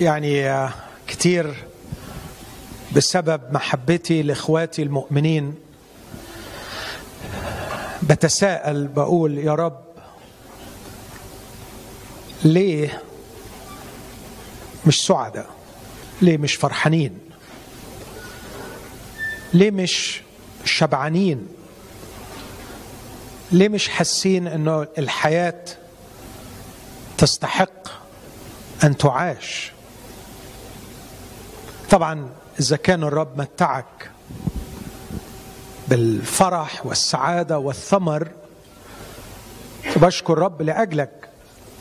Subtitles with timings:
[0.00, 0.68] يعني
[1.06, 1.54] كتير
[2.96, 5.54] بسبب محبتي لإخواتي المؤمنين.
[8.02, 9.80] بتساءل بقول يا رب
[12.44, 13.02] ليه
[14.86, 15.46] مش سعداء؟
[16.22, 17.18] ليه مش فرحانين؟
[19.54, 20.22] ليه مش
[20.64, 21.46] شبعانين؟
[23.52, 25.64] ليه مش حاسين إنه الحياة
[27.18, 27.88] تستحق
[28.84, 29.73] أن تعاش؟
[31.94, 32.28] طبعا
[32.60, 34.10] إذا كان الرب متعك
[35.88, 38.28] بالفرح والسعادة والثمر
[39.96, 41.28] بشكر رب لأجلك.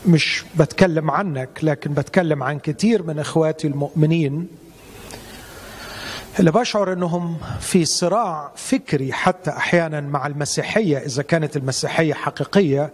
[0.06, 4.48] مش بتكلم عنك لكن بتكلم عن كثير من إخواتي المؤمنين
[6.40, 12.94] اللي بشعر إنهم في صراع فكري حتى أحيانا مع المسيحية إذا كانت المسيحية حقيقية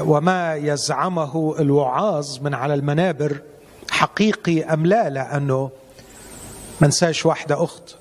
[0.00, 3.40] وما يزعمه الوعاظ من على المنابر.
[4.00, 5.70] حقيقي أم لا؟ لأنه
[6.80, 7.94] ما انساش واحدة أخت.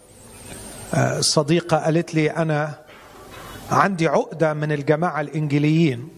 [1.20, 2.74] صديقة قالت لي أنا
[3.72, 6.10] عندي عقدة من الجماعة الانجيليين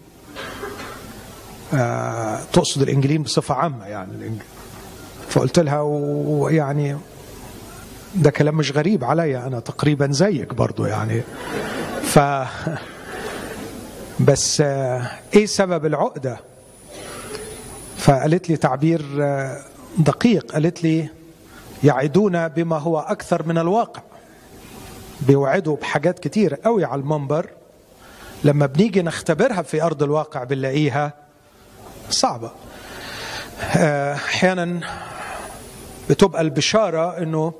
[2.53, 4.31] تقصد الانجيليين بصفة عامة يعني.
[5.29, 6.97] فقلت لها ويعني
[8.15, 11.21] ده كلام مش غريب عليا أنا تقريبا زيك برضو يعني.
[12.03, 12.19] ف
[14.27, 16.39] بس إيه سبب العقدة؟
[17.97, 19.01] فقالت لي تعبير
[19.97, 21.09] دقيق قالت لي
[21.83, 24.01] يعدون بما هو أكثر من الواقع.
[25.21, 27.49] بيوعدوا بحاجات كتير قوي على المنبر.
[28.43, 31.13] لما بنيجي نختبرها في أرض الواقع بنلاقيها
[32.09, 32.51] صعبة.
[34.15, 34.79] أحيانا
[36.09, 37.53] بتبقى البشارة إنه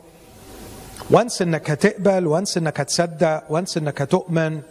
[1.09, 4.61] وانس إنك هتقبل وانس إنك هتصدق وانس إنك هتؤمن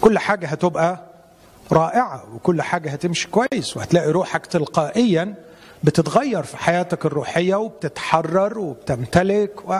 [0.00, 1.00] كل حاجة هتبقى
[1.72, 5.34] رائعة وكل حاجة هتمشي كويس وهتلاقي روحك تلقائيا.
[5.84, 9.78] بتتغير في حياتك الروحية وبتتحرر وبتمتلك و...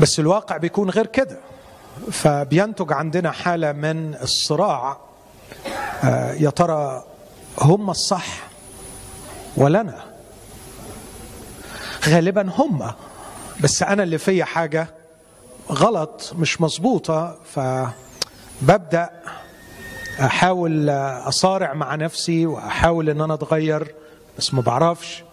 [0.00, 1.38] بس الواقع بيكون غير كده.
[2.12, 4.98] فبينتج عندنا حالة من الصراع.
[6.04, 7.04] آه يا ترى
[7.60, 8.26] هم الصح
[9.56, 10.04] ولا أنا
[12.08, 12.92] غالبا هم.
[13.60, 14.88] بس أنا اللي فيا حاجة
[15.72, 17.36] غلط مش مظبوطة.
[17.54, 19.10] فببدأ
[20.20, 23.94] أحاول أصارع مع نفسي وأحاول إن أنا أتغير.
[24.38, 25.24] بس ما بعرفش.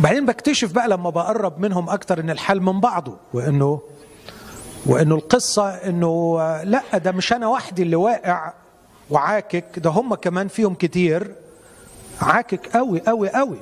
[0.00, 3.80] بعدين بكتشف بقى لما بقرب منهم أكتر إن الحال من بعضه وإنه
[4.86, 8.52] وإنه القصة إنه لأ ده مش أنا وحدي اللي واقع
[9.10, 11.34] وعاكك ده هم كمان فيهم كتير.
[12.22, 13.58] عاكك قوي قوي قوي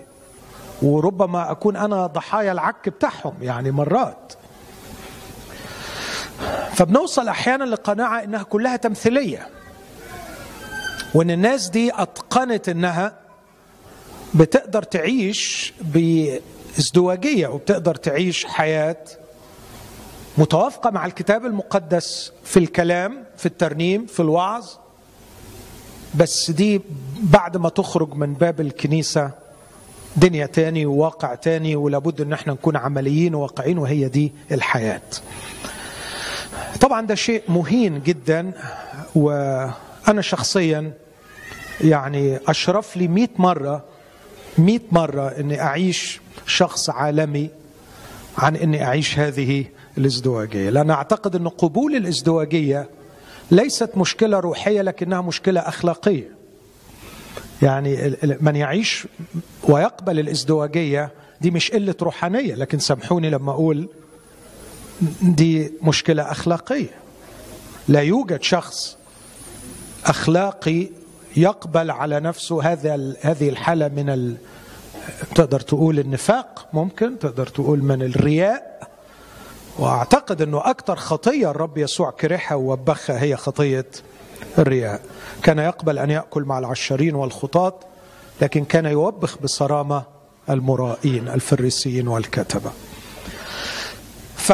[0.82, 4.32] وربما أكون أنا ضحايا العك بتاعهم يعني مرات.
[6.72, 9.48] فبنوصل أحيانا لقناعة إنها كلها تمثيلية.
[11.14, 13.23] وإن الناس دي أتقنت إنها
[14.34, 18.96] بتقدر تعيش بازدواجية وبتقدر تعيش حياة
[20.38, 24.66] متوافقة مع الكتاب المقدس في الكلام في الترنيم في الوعظ
[26.14, 26.80] بس دي
[27.22, 29.30] بعد ما تخرج من باب الكنيسة
[30.16, 35.00] دنيا تاني وواقع تاني ولابد إن إحنا نكون عمليين وواقعين وهي دي الحياة.
[36.80, 38.52] طبعا ده شيء مهين جدا
[39.14, 40.92] وأنا شخصيا
[41.80, 43.84] يعني أشرف لي 100 مرة
[44.58, 47.50] 100 مرة إني أعيش شخص عالمي
[48.38, 49.64] عن إني أعيش هذه
[49.98, 52.88] الازدواجية، لأن أعتقد إن قبول الازدواجية
[53.50, 56.28] ليست مشكلة روحية لكنها مشكلة أخلاقية.
[57.62, 59.06] يعني من يعيش
[59.62, 61.10] ويقبل الازدواجية
[61.40, 63.88] دي مش قلة روحانية لكن سامحوني لما أقول
[65.22, 66.90] دي مشكلة أخلاقية
[67.88, 68.96] لا يوجد شخص
[70.06, 70.88] أخلاقي
[71.36, 74.36] يقبل على نفسه هذا هذه الحالة من ال...
[75.34, 78.88] تقدر تقول النفاق ممكن تقدر تقول من الرياء.
[79.78, 83.86] وأعتقد إنه أكثر خطية الرب يسوع كرهها ووبخها هي خطية
[84.58, 85.00] الرياء.
[85.42, 87.74] كان يقبل أن يأكل مع العشارين والخطاة
[88.40, 90.02] لكن كان يوبخ بصرامة
[90.50, 92.70] المرائين الفريسيين والكتبة.
[94.36, 94.52] ف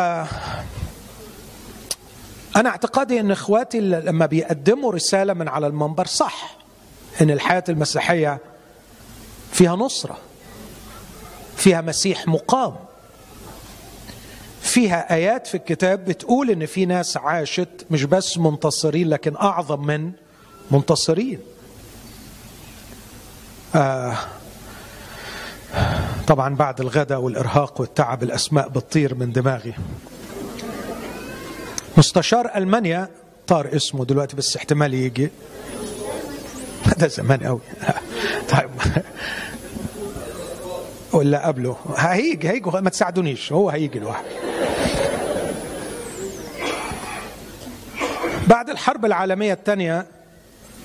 [2.56, 6.59] أنا اعتقادي إن إخواتي لما بيقدموا رسالة من على المنبر صح.
[7.20, 8.38] إن الحياة المسيحية
[9.52, 10.18] فيها نصرة
[11.56, 12.74] فيها مسيح مقام
[14.62, 20.12] فيها آيات في الكتاب بتقول إن في ناس عاشت مش بس منتصرين لكن أعظم من
[20.70, 21.38] منتصرين.
[23.74, 24.16] آه
[26.26, 29.74] طبعا بعد الغداء والإرهاق والتعب الأسماء بتطير من دماغي.
[31.96, 33.08] مستشار ألمانيا
[33.46, 35.30] طار اسمه دلوقتي بس احتمال يجي
[37.00, 37.60] ده زمان قوي
[38.48, 38.70] طيب.
[41.12, 41.76] ولا قبله.
[41.96, 42.70] هيجي هيجي.
[42.70, 43.52] ما تساعدونيش.
[43.52, 44.28] هو هيجي لوحده.
[48.46, 50.06] بعد الحرب العالمية الثانية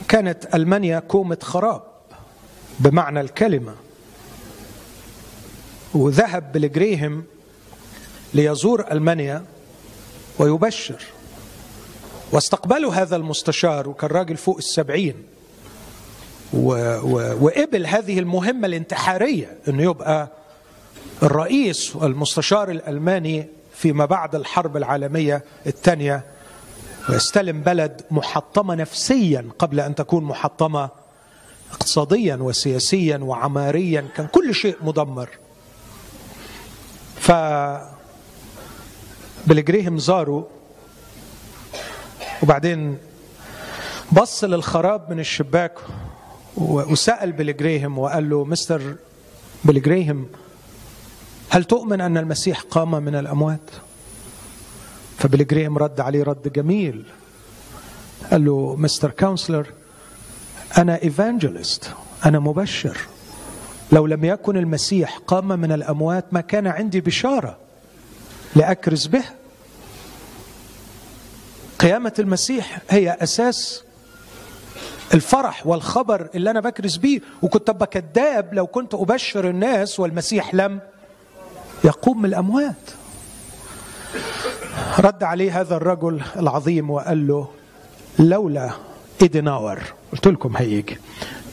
[0.07, 1.81] كانت ألمانيا كومة خراب
[2.79, 3.75] بمعنى الكلمة.
[5.93, 7.23] وذهب بلجريهم
[8.33, 9.45] ليزور ألمانيا
[10.39, 11.03] ويبشر.
[12.31, 15.34] واستقبلوا هذا المستشار وكان راجل فوق السبعين.
[16.55, 16.69] و
[17.03, 20.27] و وقبل هذه المهمة الانتحارية أنه يبقى
[21.23, 26.25] الرئيس والمستشار الألماني فيما بعد الحرب العالمية الثانية
[27.09, 30.89] ويستلم بلد محطمة نفسيا قبل أن تكون محطمة
[31.71, 34.05] اقتصاديا وسياسيا وعماريا.
[34.15, 35.29] كان كل شيء مدمر.
[37.19, 37.31] ف
[39.47, 40.43] بيلي جراهام زاره
[42.43, 42.97] وبعدين
[44.11, 45.73] بص للخراب من الشباك
[46.57, 48.95] وسأل بيلي جراهام وقال له مستر
[49.63, 50.25] بلجريهم
[51.49, 53.69] هل تؤمن أن المسيح قام من الأموات؟
[55.17, 57.05] فبيلي جراهام رد عليه رد جميل.
[58.31, 59.67] قال له mister chancellor
[60.77, 61.91] أنا evangelist
[62.25, 62.97] أنا مبشر.
[63.91, 67.57] لو لم يكن المسيح قام من الأموات ما كان عندي بشارة
[68.55, 69.23] لأكرز به.
[71.79, 73.84] قيامة المسيح هي أساس
[75.13, 80.79] الفرح والخبر اللي أنا بكرز بيه وكنت أبقى كذاب لو كنت أبشر الناس والمسيح لم
[81.83, 82.75] يقوم من الأموات.
[84.99, 87.47] رد عليه هذا الرجل العظيم وقال له
[88.19, 88.69] لولا
[89.21, 89.79] إيديناور.
[90.11, 90.97] قلت لكم هيجي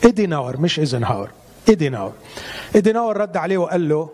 [0.05, 1.31] إيديناور مش إيزنهاور.
[1.69, 2.13] إيديناور.
[2.75, 4.09] إيديناور رد عليه وقال له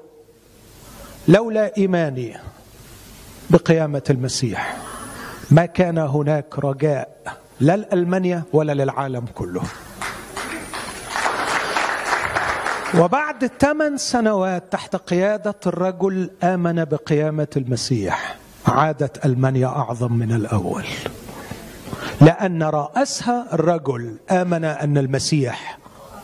[1.29, 2.37] لولا إيماني
[3.51, 4.77] بقيامة المسيح
[5.51, 9.63] ما كان هناك رجاء لا لألمانيا ولا للعالم كله.
[12.99, 18.37] وبعد ثمان سنوات تحت قيادة الرجل آمن بقيامة المسيح.
[18.67, 20.85] عادت ألمانيا أعظم من الأول.
[22.21, 25.79] لأن رأسها الرجل آمن أن المسيح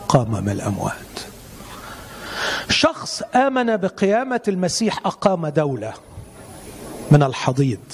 [0.08, 0.94] قام من الأموات
[2.68, 5.92] شخص آمن بقيامة المسيح أقام دولة
[7.10, 7.92] من الحضيض.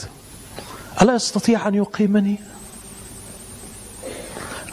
[1.03, 2.39] ألا يستطيع أن يقيمني؟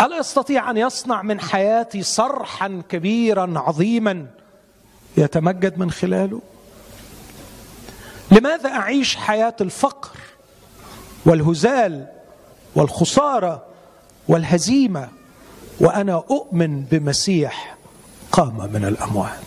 [0.01, 4.25] ألا يستطيع أن يصنع من حياتي صرحا كبيرا عظيما
[5.17, 6.41] يتمجد من خلاله؟
[8.31, 10.17] لماذا أعيش حياة الفقر
[11.25, 12.07] والهزال
[12.75, 13.65] والخسارة
[14.27, 15.09] والهزيمة
[15.79, 17.77] وأنا أؤمن بمسيح
[18.31, 19.38] قام من الأموات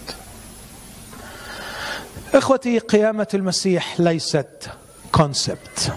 [2.35, 4.71] إخوتي قيامة المسيح ليست
[5.13, 5.93] كونسبت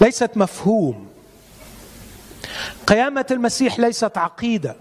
[0.00, 1.09] ليست مفهوم
[2.90, 4.76] قيامة المسيح ليست عقيدة.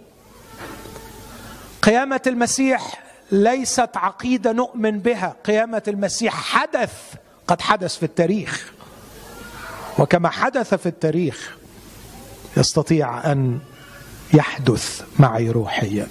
[1.82, 5.36] قيامة المسيح ليست عقيدة نؤمن بها.
[5.46, 6.94] قيامة المسيح حدث
[7.48, 8.72] قد حدث في التاريخ.
[10.00, 11.58] وكما حدث في التاريخ
[12.58, 13.60] يستطيع أن
[14.34, 16.08] يحدث معي روحيا.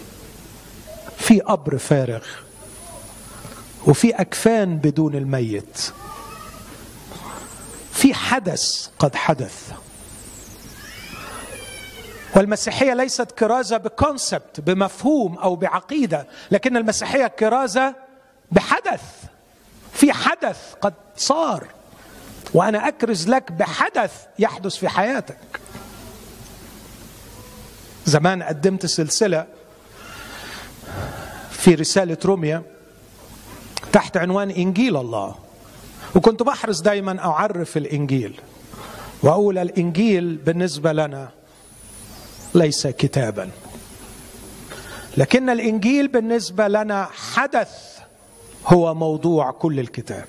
[1.19, 2.25] في قبر فارغ
[3.87, 5.93] وفي أكفان بدون الميت.
[7.93, 9.73] في حدث قد حدث.
[12.37, 17.95] والمسيحية ليست كرازة بكونسبت بمفهوم أو بعقيدة لكن المسيحية كرازة
[18.53, 19.03] بحدث.
[19.93, 21.65] في حدث قد صار
[22.55, 25.39] وأنا أكرز لك بحدث يحدث في حياتك.
[28.07, 29.47] زمان قدمت سلسلة
[31.51, 32.63] في رسالة روميا
[33.93, 35.35] تحت عنوان إنجيل الله
[36.15, 38.41] وكنت بحرص دايما أعرف الإنجيل
[39.23, 41.29] وأقول الإنجيل بالنسبة لنا
[42.55, 43.51] ليس كتابا.
[45.17, 47.99] لكن الإنجيل بالنسبة لنا حدث
[48.67, 50.25] هو موضوع كل الكتاب.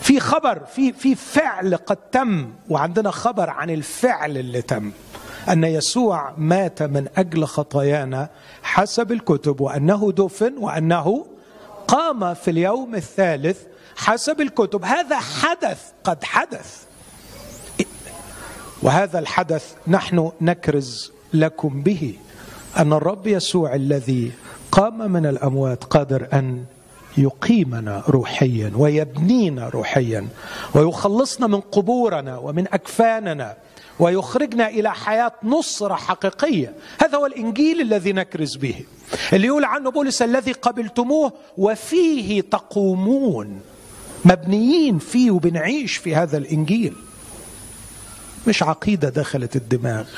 [0.00, 4.92] في خبر في في فعل قد تم وعندنا خبر عن الفعل اللي تم
[5.48, 8.28] أن يسوع مات من أجل خطايانا
[8.62, 11.26] حسب الكتب وأنه دفن وأنه
[11.88, 13.58] قام في اليوم الثالث
[13.96, 14.84] حسب الكتب.
[14.84, 16.82] هذا حدث قد حدث.
[18.82, 22.14] وهذا الحدث نحن نكرز لكم به
[22.78, 24.32] أن الرب يسوع الذي
[24.72, 26.64] قام من الأموات قادر أن
[27.18, 30.28] يقيمنا روحيا ويبنينا روحيا
[30.74, 33.56] ويخلصنا من قبورنا ومن أكفاننا
[33.98, 36.74] ويخرجنا إلى حياة نصرة حقيقية.
[37.00, 38.74] هذا هو الإنجيل الذي نكرز به.
[39.32, 43.60] اللي يقول عنه بولس الذي قبلتموه وفيه تقومون.
[44.24, 46.94] مبنيين فيه وبنعيش في هذا الإنجيل.
[48.46, 50.08] مش عقيدة دخلت الدماغ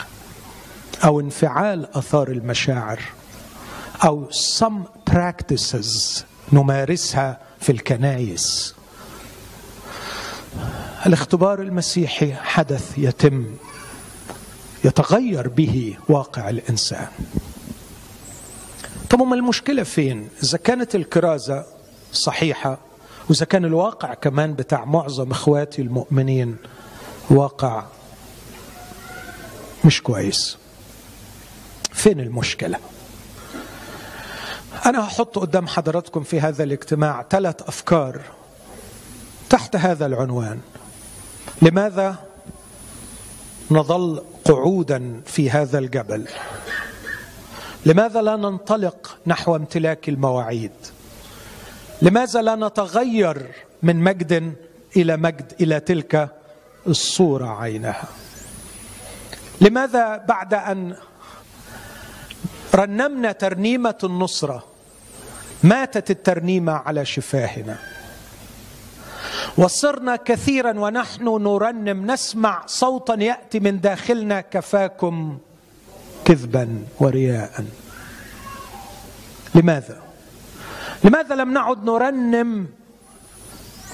[1.04, 3.00] أو انفعال آثار المشاعر
[4.04, 8.75] أو some practices نمارسها في الكنايس.
[11.07, 13.47] الاختبار المسيحي حدث يتم
[14.85, 17.09] يتغير به واقع الإنسان.
[19.11, 21.64] طب ما المشكلة فين؟ إذا كانت الكرازة
[22.12, 22.78] صحيحة
[23.31, 26.57] وإذا كان الواقع كمان بتاع معظم إخواتي المؤمنين
[27.31, 27.85] واقع
[29.85, 30.59] مش كويس.
[31.93, 32.79] فين المشكلة؟
[34.87, 38.21] أنا هحط قدام حضراتكم في هذا الاجتماع ثلاث أفكار
[39.50, 40.61] تحت هذا العنوان.
[41.62, 42.17] لماذا
[43.71, 46.29] نظل قعودا في هذا الجبل؟
[47.87, 50.73] لماذا لا ننطلق نحو امتلاك المواعيد؟
[52.03, 53.50] لماذا لا نتغير
[53.83, 54.55] من مجد
[54.97, 56.29] إلى مجد إلى تلك
[56.87, 58.05] الصورة عينها؟
[59.61, 60.96] لماذا بعد أن
[62.75, 64.64] رنمنا ترنيمة النصرة؟
[65.62, 67.78] ماتت الترنيمة على شفاهنا.
[69.58, 75.38] وصرنا كثيرا ونحن نرنم نسمع صوتا يأتي من داخلنا كفاكم
[76.25, 77.64] كذبا ورياء.
[79.54, 80.02] لماذا؟
[81.04, 82.66] لماذا لم نعد نرنم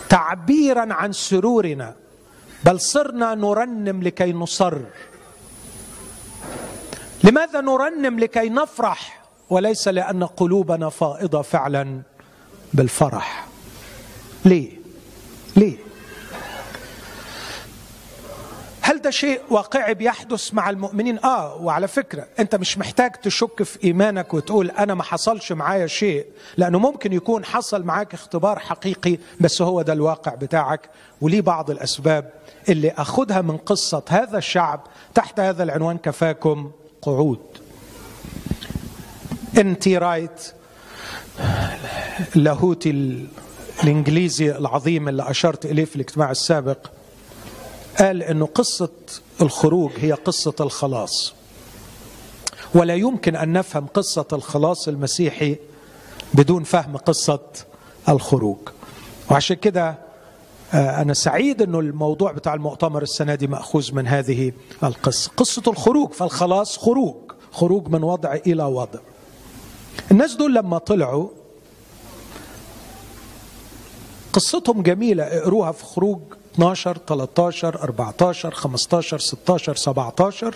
[0.08, 1.94] تعبيرا عن سرورنا؟
[2.64, 4.78] بل صرنا نرنم لكي نصر.
[7.24, 12.02] لماذا نرنم لكي نفرح وليس لأن قلوبنا فائضة فعلا
[12.74, 13.46] بالفرح؟
[14.44, 14.70] ليه؟
[15.56, 15.76] ليه؟
[18.82, 23.84] هل ده شيء واقعي بيحدث مع المؤمنين؟ آه وعلى فكرة أنت مش محتاج تشك في
[23.84, 29.62] إيمانك وتقول أنا ما حصلش معايا شيء لأنه ممكن يكون حصل معاك اختبار حقيقي بس
[29.62, 30.90] هو ده الواقع بتاعك.
[31.20, 32.30] وليه بعض الأسباب
[32.68, 34.80] اللي أخذها من قصة هذا الشعب
[35.14, 36.70] تحت هذا العنوان كفاكم.
[37.02, 37.38] قعود.
[39.58, 40.52] انتي رايت
[42.36, 42.90] اللاهوتي
[43.82, 46.78] الإنجليزي العظيم اللي أشرت إليه في الاجتماع السابق
[47.98, 48.90] قال إنه قصة
[49.40, 51.32] الخروج هي قصة الخلاص.
[52.74, 55.56] ولا يمكن أن نفهم قصة الخلاص المسيحي
[56.34, 57.40] بدون فهم قصة
[58.08, 58.58] الخروج.
[59.30, 60.09] وعشان كده
[60.74, 64.52] آه، أنا سعيد إنه الموضوع بتاع المؤتمر السنة دي مأخوذ من هذه
[64.84, 65.30] القصة.
[65.36, 67.14] قصة الخروج فالخلاص خروج
[67.52, 68.98] خروج من وضع إلى وضع.
[70.10, 71.28] الناس دول لما طلعوا
[74.32, 75.22] قصتهم جميلة.
[75.24, 76.20] اقروها في خروج
[76.54, 80.54] 12 13 14 15 16 17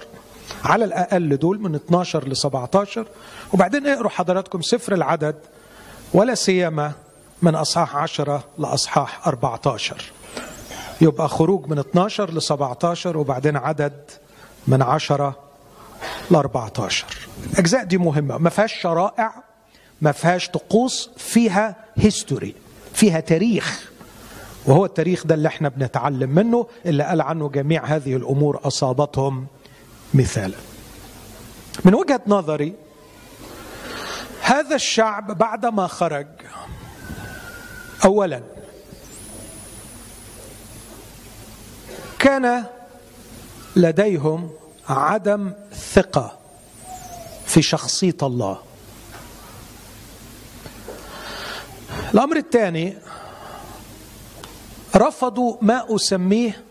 [0.65, 3.07] على الأقل دول من 12 ل 17
[3.53, 5.37] وبعدين اقروا حضراتكم سفر العدد
[6.15, 6.93] ولا سيما
[7.45, 10.03] من أصحاح 10 لأصحاح 14
[11.01, 13.93] يبقى خروج من 12 ل 17 وبعدين عدد
[14.69, 15.37] من 10
[16.31, 17.07] ل 14
[17.53, 18.39] الأجزاء دي مهمة.
[18.39, 19.33] ما فيهاش شرائع
[20.03, 22.55] ما فيهاش طقوس فيها هيستوري
[22.95, 23.91] فيها تاريخ.
[24.67, 29.47] وهو التاريخ ده اللي إحنا بنتعلم منه اللي قال عنه جميع هذه الأمور أصابتهم
[30.15, 30.57] مثالا.
[31.85, 32.75] من وجهة نظري
[34.43, 36.27] هذا الشعب بعدما خرج
[38.05, 38.43] اولا.
[42.19, 42.65] كان
[43.77, 44.51] لديهم
[44.89, 46.39] عدم ثقة
[47.47, 48.59] في شخصية الله.
[52.15, 52.99] الأمر الثاني
[54.97, 56.65] رفضوا ما أسميه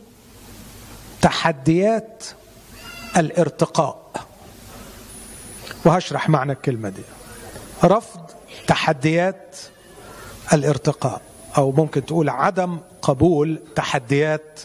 [1.21, 2.23] تحديات
[3.17, 4.25] الارتقاء.
[5.85, 7.03] وهشرح معنى الكلمة دي.
[7.83, 8.21] رفض
[8.67, 9.55] تحديات
[10.53, 11.21] الارتقاء
[11.57, 14.59] أو ممكن تقول عدم قبول تحديات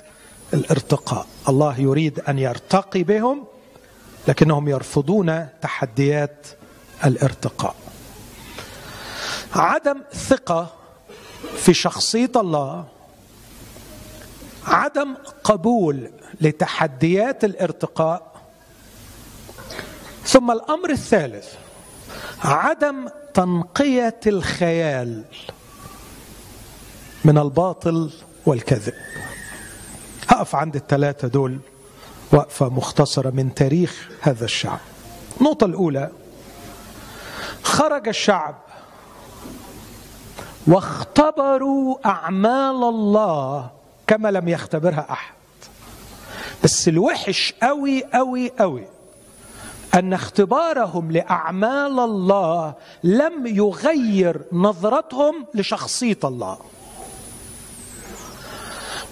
[0.54, 1.26] الارتقاء.
[1.48, 3.44] الله يريد أن يرتقي بهم
[4.28, 6.46] لكنهم يرفضون تحديات
[7.04, 7.74] الارتقاء.
[9.54, 10.70] عدم ثقة
[11.56, 12.84] في شخصية الله
[14.66, 18.32] عدم قبول لتحديات الارتقاء.
[20.24, 21.46] ثم الأمر الثالث
[22.44, 25.24] عدم تنقية الخيال.
[27.28, 28.10] من الباطل
[28.46, 28.94] والكذب.
[30.28, 31.58] هقف عند الثلاثه دول
[32.32, 34.78] وقفة مختصرة من تاريخ هذا الشعب.
[35.40, 36.10] النقطة الأولى
[37.62, 38.54] خرج الشعب
[40.66, 43.70] واختبروا أعمال الله
[44.06, 45.34] كما لم يختبرها أحد.
[46.64, 48.84] بس الوحش قوي قوي قوي
[49.94, 56.58] أن اختبارهم لأعمال الله لم يغير نظرتهم لشخصية الله.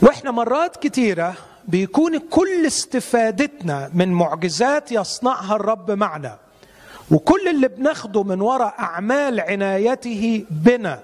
[0.03, 1.35] وإحنا مرات كتيرة
[1.69, 6.39] بيكون كل استفادتنا من معجزات يصنعها الرب معنا
[7.11, 11.01] وكل اللي بناخده من وراء أعمال عنايته بنا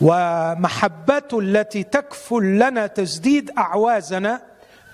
[0.00, 4.42] ومحبته التي تكفل لنا تسديد أعوازنا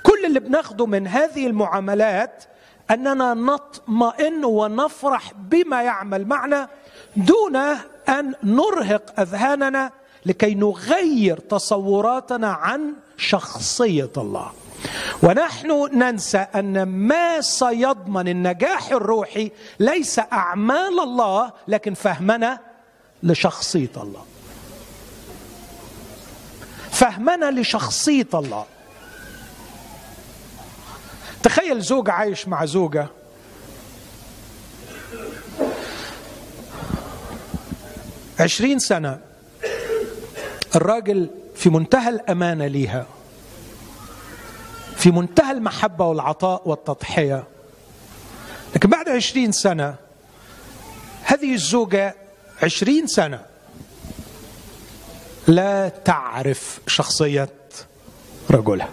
[0.03, 2.45] كل اللي بناخده من هذه المعاملات
[2.91, 6.69] أننا نطمئن ونفرح بما يعمل معنا
[7.17, 7.57] دون
[8.09, 9.91] أن نرهق أذهاننا
[10.27, 14.53] لكي نغير تصوراتنا عن شخصية الله.
[15.23, 19.51] ونحن ننسى أن ما سيضمن النجاح الروحي
[19.81, 22.59] ليس أعمال الله لكن فهمنا
[23.23, 24.25] لشخصية الله.
[26.91, 28.65] فهمنا لشخصية الله.
[31.43, 33.07] تخيل زوج عايش مع زوجة.
[38.41, 39.34] عشرين سنة.
[40.77, 43.07] الراجل في منتهى الأمانة ليها
[44.97, 47.45] في منتهى المحبة والعطاء والتضحية.
[48.75, 49.95] لكن بعد عشرين سنة
[51.23, 52.15] هذه الزوجة
[52.63, 53.41] عشرين سنة
[55.47, 57.49] لا تعرف شخصية
[58.51, 58.89] رجلها.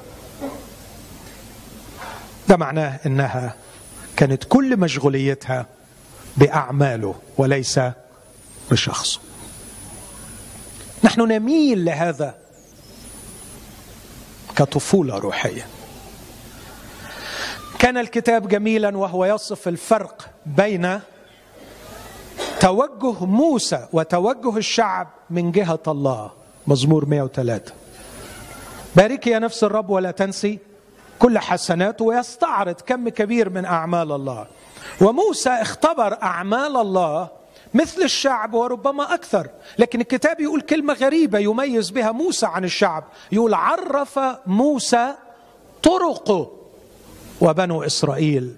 [2.49, 3.55] ده معناه إنها
[4.17, 5.65] كانت كل مشغوليتها
[6.37, 7.79] بأعماله وليس
[8.71, 9.19] بشخصه.
[11.03, 12.35] نحن نميل لهذا
[14.55, 15.67] كطفولة روحية.
[17.79, 20.99] كان الكتاب جميلا وهو يصف الفرق بين
[22.59, 26.31] توجه موسى وتوجه الشعب من جهة الله.
[26.67, 27.73] مزمور 103
[28.95, 30.59] باركي يا نفس الرب ولا تنسي
[31.19, 34.45] كل حسناته ويستعرض كم كبير من أعمال الله.
[35.01, 37.40] وموسى اختبر أعمال الله
[37.73, 39.47] مثل الشعب وربما أكثر.
[39.77, 43.03] لكن الكتاب يقول كلمة غريبة يميز بها موسى عن الشعب.
[43.31, 45.13] يقول عرف موسى
[45.83, 46.51] طرقه
[47.41, 48.55] وبنو إسرائيل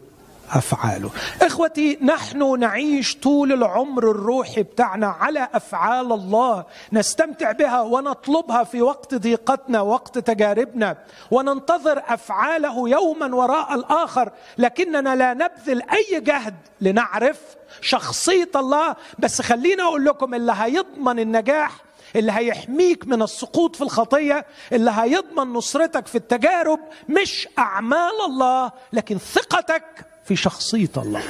[0.52, 1.10] أفعاله.
[1.42, 6.66] إخوتي نحن نعيش طول العمر الروحي بتاعنا على أفعال الله.
[6.94, 10.98] نستمتع بها ونطلبها في وقت ضيقتنا وقت تجاربنا.
[11.32, 14.32] وننتظر أفعاله يوما وراء الآخر.
[14.58, 17.40] لكننا لا نبذل أي جهد لنعرف
[17.82, 18.96] شخصية الله.
[19.20, 21.72] بس خلينا أقول لكم اللي هيضمن النجاح
[22.16, 29.18] اللي هيحميك من السقوط في الخطية اللي هيضمن نصرتك في التجارب مش أعمال الله لكن
[29.18, 29.84] ثقتك
[30.26, 31.24] في شخصية الله.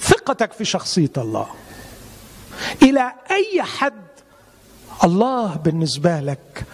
[0.00, 1.48] ثقتك في شخصية الله.
[2.82, 4.02] إلى أي حد
[5.04, 6.64] الله بالنسبة لك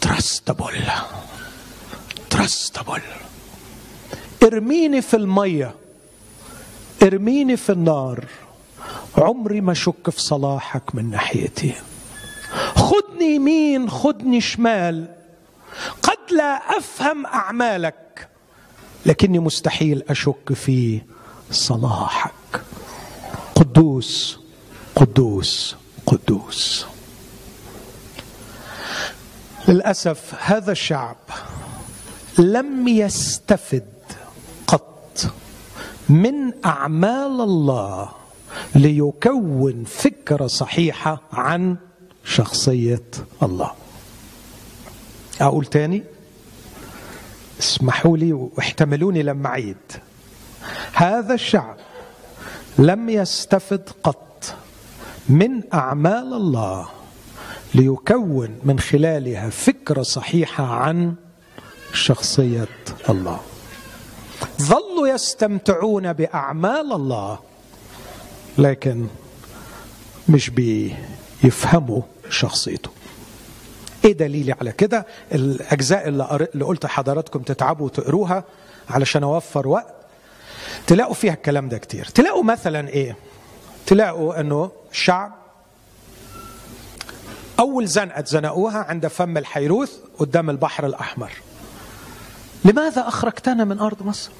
[0.00, 0.82] ترستبل
[2.30, 3.02] ترستبل
[4.42, 5.74] ارميني في المية.
[7.02, 8.24] ارميني في النار.
[9.18, 11.74] عمري ما اشك في صلاحك من ناحيتي.
[12.76, 15.08] خدني يمين خدني شمال.
[16.02, 18.28] قد لا أفهم أعمالك
[19.06, 21.00] لكني مستحيل أشك في
[21.50, 22.32] صلاحك.
[23.54, 24.40] قدوس
[24.96, 26.86] قدوس قدوس.
[29.68, 31.16] للأسف هذا الشعب
[32.38, 33.88] لم يستفد
[34.66, 35.32] قط.
[36.10, 38.08] من أعمال الله
[38.74, 41.76] ليكون فكرة صحيحة عن
[42.24, 43.02] شخصية
[43.42, 43.70] الله.
[45.40, 46.02] أقول تاني؟
[47.60, 49.76] اسمحوا لي واحتملوني لما أعيد.
[50.92, 51.76] هذا الشعب
[52.78, 54.54] لم يستفد قط
[55.28, 56.88] من أعمال الله
[57.74, 61.14] ليكون من خلالها فكرة صحيحة عن
[61.92, 62.68] شخصية
[63.08, 63.40] الله.
[64.62, 67.38] ظلوا يستمتعون بأعمال الله.
[68.58, 69.06] لكن
[70.28, 72.90] مش بيفهموا شخصيته.
[74.04, 78.44] إيه دليلي على كده؟ الأجزاء اللي, قلت لحضراتكم تتعبوا وتقروها
[78.90, 79.94] علشان أوفر وقت.
[80.86, 82.04] تلاقوا فيها الكلام ده كتير.
[82.04, 83.16] تلاقوا مثلا إيه؟
[83.86, 85.32] تلاقوا إنه الشعب
[87.58, 91.30] أول زنقة زنقوها عند فم الحيروث قدام البحر الأحمر.
[92.64, 94.30] لماذا أخرجتنا من أرض مصر؟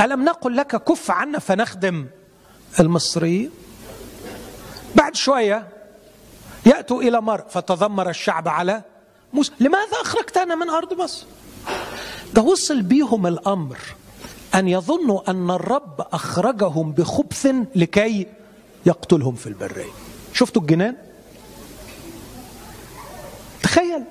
[0.00, 2.06] ألم نقل لك كف عنا فنخدم؟
[2.80, 3.50] المصريين
[4.94, 5.68] بعد شوية
[6.66, 8.82] يأتوا إلى مر فتذمر الشعب على
[9.32, 9.52] موسى.
[9.60, 11.26] لماذا أخرجتنا من أرض مصر؟
[12.34, 13.78] ده وصل بيهم الأمر
[14.54, 18.26] أن يظنوا أن الرب أخرجهم بخبث لكي
[18.86, 19.92] يقتلهم في البرية.
[20.32, 20.96] شفتوا الجنان؟
[23.62, 24.04] تخيل.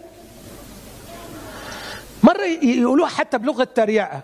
[2.23, 4.21] مرة يقولوها حتى بلغة تريقة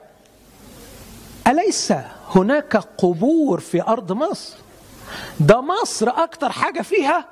[1.48, 1.94] أليس
[2.36, 4.56] هناك قبور في أرض مصر؟
[5.40, 7.26] ده مصر أكتر حاجة فيها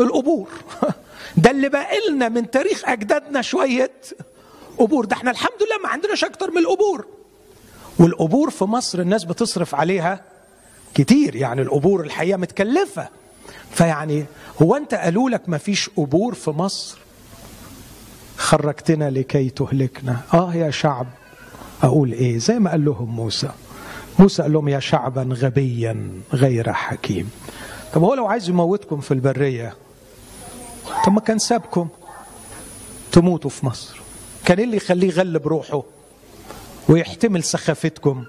[0.00, 0.48] القبور.
[1.36, 3.90] ده اللي باقي لنا من تاريخ أجدادنا شوية
[4.78, 5.04] قبور.
[5.04, 7.06] ده إحنا الحمد لله ما عندناش أكتر من القبور.
[7.98, 10.20] والقبور في مصر الناس بتصرف عليها
[10.94, 11.36] كتير.
[11.36, 13.08] يعني القبور الحقيقة متكلفة.
[13.70, 14.24] فيعني
[14.62, 16.98] هو أنت قالوا لك ما فيش قبور في مصر؟
[18.36, 20.20] خرجتنا لكي تهلكنا.
[20.34, 21.06] آه يا شعب
[21.82, 23.50] أقول إيه؟ زي ما قال لهم موسى.
[24.18, 27.30] موسى قال لهم يا شعبا غبيا غير حكيم.
[27.94, 29.74] طب هو لو عايز يموتكم في البرية
[31.06, 31.88] طب ما كان سابكم
[33.12, 34.00] تموتوا في مصر.
[34.44, 35.82] كان إيه اللي يخليه يغلب روحه
[36.88, 38.24] ويحتمل سخافتكم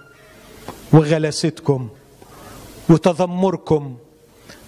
[0.94, 1.89] وغلاستكم
[2.89, 3.96] وتذمركم؟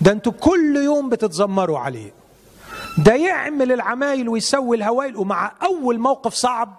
[0.01, 2.11] ده أنتوا كل يوم بتتذمروا عليه.
[2.97, 6.77] ده يعمل العمايل ويسوي الهوائل ومع أول موقف صعب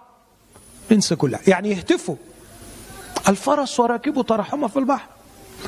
[0.90, 1.40] ينسى كلها.
[1.46, 2.16] يعني يهتفوا.
[3.28, 5.08] الفرس وراكبه ترحمه في البحر.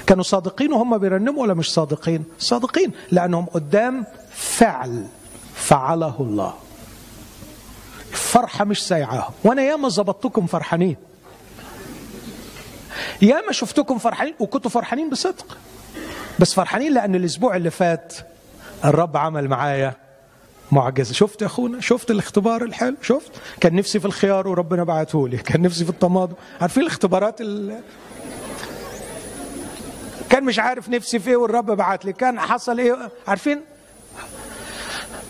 [0.06, 5.06] كانوا صادقين وهم بيرنموا ولا مش صادقين؟ صادقين لأنهم قدام فعل
[5.54, 6.54] فعله الله.
[8.10, 9.32] الفرحه مش سايعاهم.
[9.44, 10.96] وأنا ياما ظبطتكم فرحانين.
[13.22, 15.58] ياما شفتكم فرحانين وكنتوا فرحانين بصدق.
[16.38, 18.14] بس فرحانين لأن الأسبوع اللي فات
[18.84, 20.07] الرب عمل معايا
[20.72, 21.12] معجزة.
[21.12, 25.36] شفت يا أخونا؟ شفت الاختبار الحلو؟ شفت؟ كان نفسي في الخيار وربنا بعته لي.
[25.36, 27.80] كان نفسي في الطماطم عارفين الاختبارات ال...
[30.30, 32.12] كان مش عارف نفسي في إيه والرب بعت لي.
[32.12, 33.60] كان حصل إيه؟ عارفين؟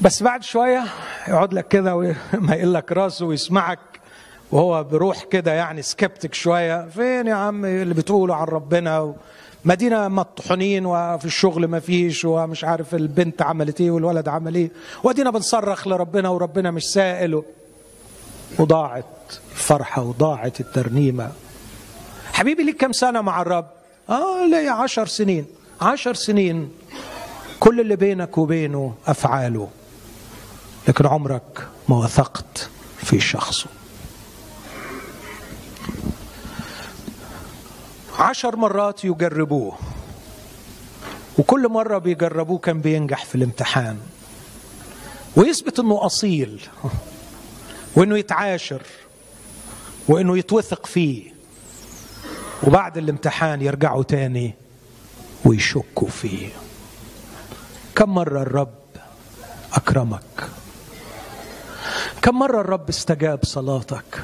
[0.01, 0.85] بس بعد شوية
[1.29, 3.79] يقعد لك كده وما يقول لك راسه ويسمعك
[4.53, 6.89] وهو بروح كده يعني سكبتك شوية.
[6.89, 9.15] فين يا عم اللي بتقولوا عن ربنا؟
[9.65, 14.71] مدينة مطحونين وفي الشغل ما فيش ومش عارف البنت عملت إيه والولد عمل إيه.
[15.03, 17.43] وادينا بنصرخ لربنا وربنا مش سائل.
[18.59, 19.05] وضاعت
[19.53, 21.33] الفرحة وضاعت الترنيمة.
[22.33, 23.67] حبيبي ليك كم سنة مع الرب؟
[24.11, 25.47] آه ليا عشر سنين.
[25.81, 26.71] عشر سنين.
[27.61, 29.69] كل اللي بينك وبينه أفعاله.
[30.89, 33.67] لكن عمرك ما وثقت في شخصه.
[38.19, 39.79] عشر مرات يجربوه.
[41.39, 43.99] وكل مرة بيجربوه كان بينجح في الامتحان.
[45.37, 46.61] ويثبت إنه أصيل
[47.97, 48.83] وإنه يتعاشر
[50.09, 51.35] وإنه يتوثق فيه.
[52.63, 54.55] وبعد الامتحان يرجعوا تاني
[55.45, 56.49] ويشكوا فيه.
[57.95, 58.75] كم مرة الرب
[59.75, 60.49] أكرمك؟
[62.23, 64.23] كم مرة الرب استجاب صلاتك؟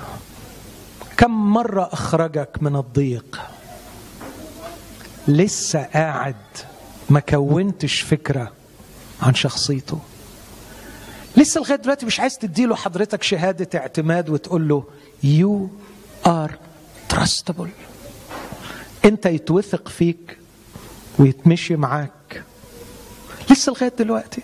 [1.16, 3.54] كم مرة أخرجك من الضيق؟
[5.28, 6.37] لسه قاعد
[7.10, 8.52] ما كونتش فكرة
[9.22, 9.98] عن شخصيته.
[11.37, 14.84] لسه لغاية دلوقتي مش عايز تديله حضرتك شهادة اعتماد وتقول له
[15.24, 15.68] you
[16.28, 16.50] are
[17.14, 17.68] trustable.
[19.04, 20.38] انت يتوثق فيك
[21.18, 22.42] ويتمشي معاك.
[23.50, 24.42] لسه لغاية دلوقتي.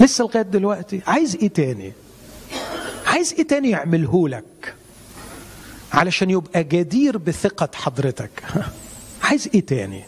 [0.00, 1.00] لسه لغاية دلوقتي.
[1.06, 1.92] عايز إيه تاني؟
[3.06, 4.74] عايز إيه تاني يعمله لك
[5.92, 8.30] علشان يبقى جدير بثقة حضرتك؟
[9.24, 10.04] عايز إيه تاني؟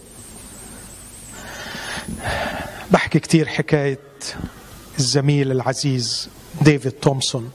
[2.91, 3.99] بحكي كتير حكاية
[4.99, 6.29] الزميل العزيز
[6.63, 7.51] ديفيد تومسون.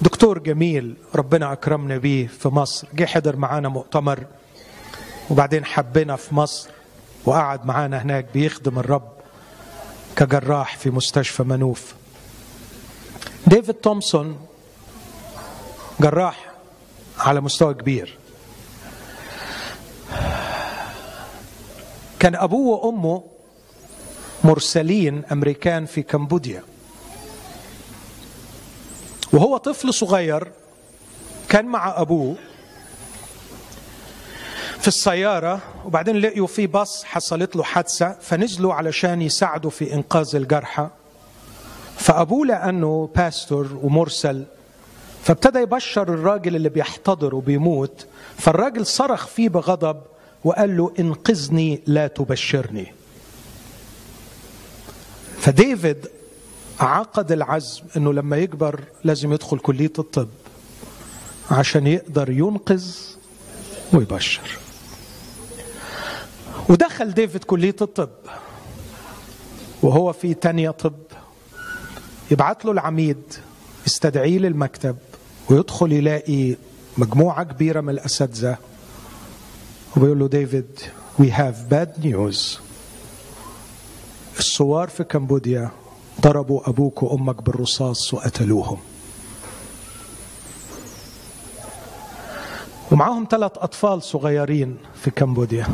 [0.00, 2.88] دكتور جميل ربنا أكرمنا بيه في مصر.
[2.94, 4.26] جه حضر معانا مؤتمر
[5.30, 6.68] وبعدين حبنا في مصر
[7.24, 9.12] وقعد معانا هناك بيخدم الرب
[10.16, 11.94] كجراح في مستشفى منوف.
[13.46, 14.38] ديفيد تومسون
[16.00, 16.50] جراح
[17.18, 18.18] على مستوى كبير.
[22.20, 23.22] كان أبوه وأمه
[24.44, 26.62] مرسلين أمريكان في كمبوديا.
[29.32, 30.52] وهو طفل صغير
[31.48, 32.36] كان مع أبوه
[34.80, 40.88] في السيارة وبعدين لقيوا في باص حصلت له حادثة فنزلوا علشان يساعدوا في إنقاذ الجرحى.
[41.96, 44.44] فأبوه لأنه pastor ومرسل
[45.24, 48.06] فابتدى يبشر الراجل اللي بيحتضر وبيموت
[48.38, 50.00] فالراجل صرخ فيه بغضب
[50.46, 52.92] وقال له انقذني لا تبشرني.
[55.38, 56.06] فديفيد
[56.80, 60.28] عقد العزم إنه لما يكبر لازم يدخل كلية الطب
[61.50, 62.86] عشان يقدر ينقذ
[63.92, 64.58] ويبشر.
[66.68, 68.10] ودخل ديفيد كلية الطب
[69.82, 70.94] وهو في تانية طب.
[72.30, 73.22] يبعت له العميد
[73.86, 74.96] يستدعيه للمكتب
[75.50, 76.56] ويدخل يلاقي
[76.98, 78.58] مجموعة كبيرة من الأساتذة
[79.96, 80.80] وبيقول له ديفيد
[81.18, 82.58] we have bad news.
[84.38, 85.70] الثوار في كمبوديا
[86.20, 88.78] ضربوا أبوك وأمك بالرصاص وقتلوهم.
[92.92, 95.66] ومعاهم ثلاث أطفال صغيرين في كمبوديا.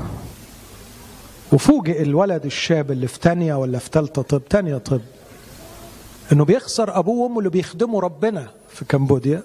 [1.52, 5.00] وفوجئ الولد الشاب اللي في تانية ولا في تالتة طب تانية طب
[6.32, 9.42] إنه بيخسر أبوه وأمه اللي بيخدموا ربنا في كمبوديا.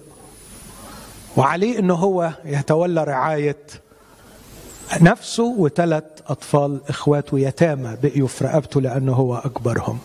[1.36, 3.56] وعليه إنه هو يتولى رعاية
[5.00, 9.98] نفسه وثلاث أطفال إخواته يتامى بقيوا في رقبته لأنه هو أكبرهم.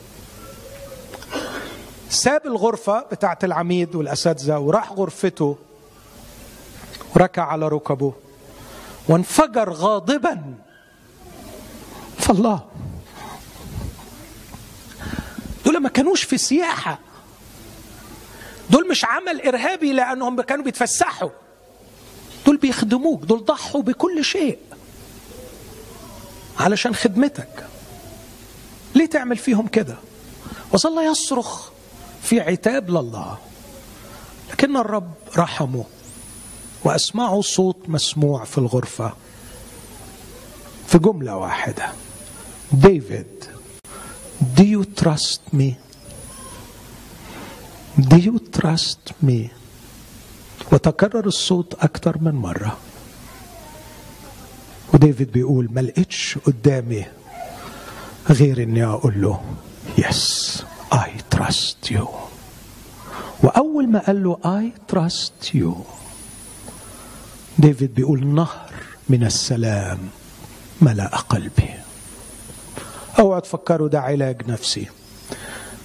[2.09, 5.57] ساب الغرفة بتاعت العميد والأساتذة وراح غرفته
[7.15, 8.13] وركع على ركبه
[9.09, 10.53] وانفجر غاضبا.
[12.17, 12.61] فالله.
[15.65, 16.99] دول ما كانوش في سياحة.
[18.69, 21.29] دول مش عمل إرهابي لأنهم كانوا بيتفسحوا.
[22.45, 23.23] دول بيخدموك.
[23.23, 24.57] دول ضحوا بكل شيء.
[26.59, 27.67] علشان خدمتك.
[28.95, 29.95] ليه تعمل فيهم كده؟
[30.73, 31.69] وظل يصرخ
[32.23, 33.37] في عتاب لله.
[34.51, 35.85] لكن الرب رحمه
[36.83, 39.13] وأسمعوا صوت مسموع في الغرفة.
[40.87, 41.91] في جملة واحدة.
[42.71, 43.43] ديفيد
[44.43, 45.77] do you trust me?
[47.97, 49.51] Do you trust me?
[50.71, 52.77] وتكرر الصوت أكثر من مرة.
[54.93, 57.05] وديفيد بيقول ما لقيتش قدامي
[58.29, 59.41] غير إني أقول له
[59.97, 62.07] yes I trust you
[63.43, 65.75] وأول ما قال له I trust you
[67.59, 68.71] ديفيد بيقول نهر
[69.09, 69.97] من السلام
[70.81, 71.69] ملأ قلبي.
[73.19, 74.87] اوعوا تفكروا ده علاج نفسي.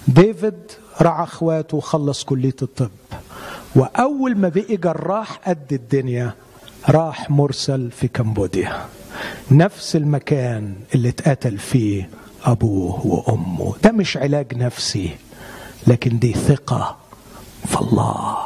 [0.08, 0.54] ديفيد
[1.02, 2.90] رعى أخواته وخلص كلية الطب.
[3.76, 6.32] وأول ما بقي جراح قد الدنيا.
[6.88, 8.86] راح مرسل في كمبوديا.
[9.50, 12.10] نفس المكان اللي اتقتل فيه
[12.44, 13.74] أبوه وأمه.
[13.84, 15.10] ده مش علاج نفسي
[15.86, 16.96] لكن دي ثقة
[17.66, 18.36] في الله.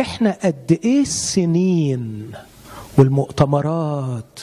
[0.00, 2.30] إحنا قد إيه السنين
[2.98, 4.40] والمؤتمرات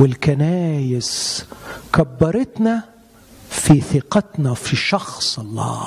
[0.00, 1.46] والكنايس
[1.94, 2.82] كبرتنا
[3.50, 5.86] في ثقتنا في شخص الله.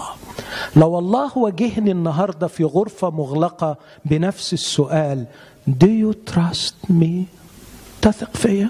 [0.75, 5.25] لو الله واجهني النهارده في غرفة مغلقة بنفس السؤال
[5.67, 7.25] Do you trust me؟
[8.01, 8.69] تثق فيا؟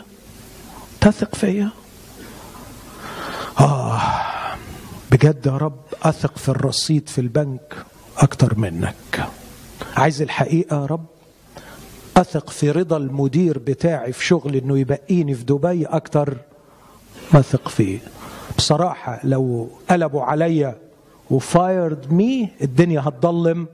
[1.01, 1.69] تثق فيا؟
[3.59, 4.01] آه
[5.11, 7.75] بجد يا رب أثق في الرصيد في البنك
[8.17, 9.27] أكتر منك
[9.97, 11.05] عايز الحقيقة يا رب
[12.17, 16.37] أثق في رضا المدير بتاعي في شغل إنه يبقيني في دبي أكتر
[17.33, 17.99] ما أثق فيه
[18.57, 20.75] بصراحة لو قلبوا عليا
[21.31, 23.67] وفايرد مي الدنيا هتضلم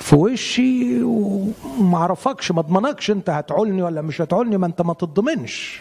[0.00, 5.80] في وشي وما اعرفكش ما اضمنكش انت هتعولني ولا مش هتعولني ما انت ما تضمنش.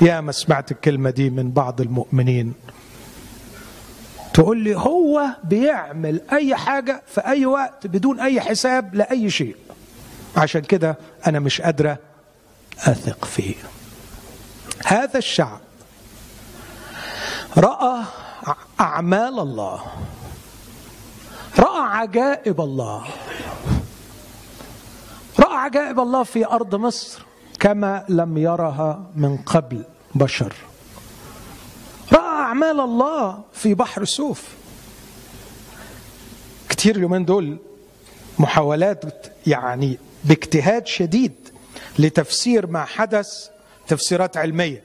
[0.00, 2.54] يا ما سمعت الكلمة دي من بعض المؤمنين.
[4.34, 9.56] تقول لي هو بيعمل أي حاجة في أي وقت بدون أي حساب لأي شيء.
[10.36, 11.98] عشان كده أنا مش قادرة
[12.78, 13.54] أثق فيه.
[14.86, 15.60] هذا الشعب
[17.56, 18.04] رأى
[18.80, 19.82] أعمال الله.
[21.80, 23.04] رأى عجائب الله.
[25.38, 27.22] رأى عجائب الله في أرض مصر
[27.60, 30.52] كما لم يرها من قبل بشر.
[32.12, 34.42] رأى أعمال الله في بحر سوف.
[36.68, 37.56] كتير اليومين دول
[38.38, 41.32] محاولات يعني باجتهاد شديد
[41.98, 43.48] لتفسير ما حدث
[43.88, 44.84] تفسيرات علمية.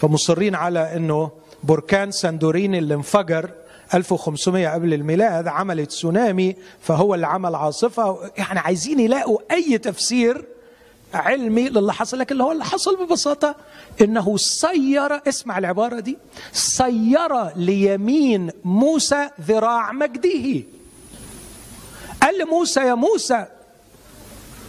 [0.00, 1.30] فمصرين على أنه
[1.62, 3.50] بركان سندورين اللي انفجر
[3.94, 8.30] 1500 قبل الميلاد عملت تسونامي فهو اللي عمل عاصفة.
[8.38, 10.44] يعني عايزين يلاقوا أي تفسير
[11.14, 13.54] علمي للي حصل لكن هو اللي حصل ببساطة
[14.00, 16.18] إنه سير اسمع العبارة دي
[16.52, 20.62] سير ليمين موسى ذراع مجده.
[22.22, 23.46] قال لموسى يا موسى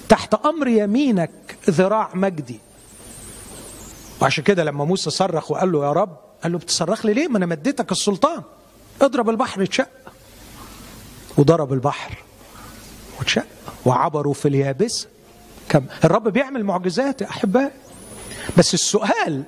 [0.09, 1.31] تحت أمر يمينك
[1.69, 2.59] ذراع مجدي.
[4.21, 6.17] وعشان كده لما موسى صرخ وقال له يا رب.
[6.43, 8.41] قال له بتصرخ لي ليه؟ ما أنا مديتك السلطان.
[9.01, 9.89] اضرب البحر اتشق.
[11.37, 12.17] وضرب البحر
[13.19, 13.45] واتشق.
[13.85, 15.07] وعبروا في اليابسه
[15.69, 17.71] كم؟ الرب بيعمل معجزات يا احبائي
[18.57, 19.43] بس السؤال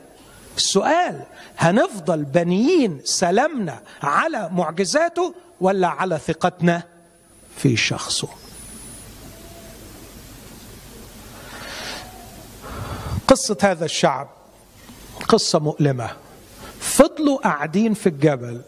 [0.58, 1.22] السؤال
[1.58, 6.84] هنفضل بنيين سلامنا على معجزاته ولا على ثقتنا
[7.58, 8.28] في شخصه؟
[13.28, 14.30] قصة هذا الشعب
[15.28, 16.10] قصة مؤلمة.
[16.80, 18.62] فضلوا قاعدين في الجبل.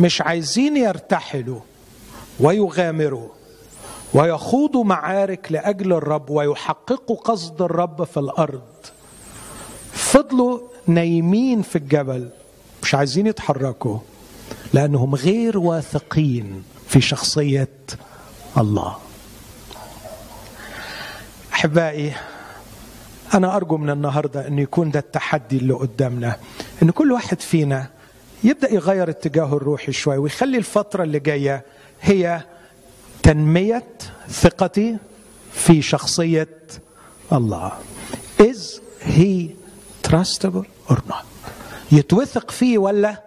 [0.00, 1.60] مش عايزين يرتحلوا
[2.40, 3.28] ويغامروا
[4.14, 8.62] ويخوضوا معارك لأجل الرب ويحققوا قصد الرب في الأرض.
[9.92, 12.28] فضلوا نايمين في الجبل
[12.82, 13.98] مش عايزين يتحركوا
[14.72, 17.68] لأنهم غير واثقين في شخصية
[18.58, 18.96] الله.
[21.52, 22.12] أحبائي
[23.34, 26.36] أنا أرجو من النهارده أن يكون ده التحدي اللي قدامنا
[26.82, 27.86] إن كل واحد فينا
[28.44, 31.64] يبدأ يغير اتجاهه الروحي شوي ويخلي الفترة اللي جاية
[32.00, 32.40] هي
[33.22, 33.84] تنمية
[34.28, 34.96] ثقتي
[35.52, 36.48] في شخصية
[37.32, 37.72] الله.
[38.40, 38.80] Is
[39.16, 39.50] he
[40.08, 41.24] trustable or not?
[41.92, 43.22] يتوثق فيه ولا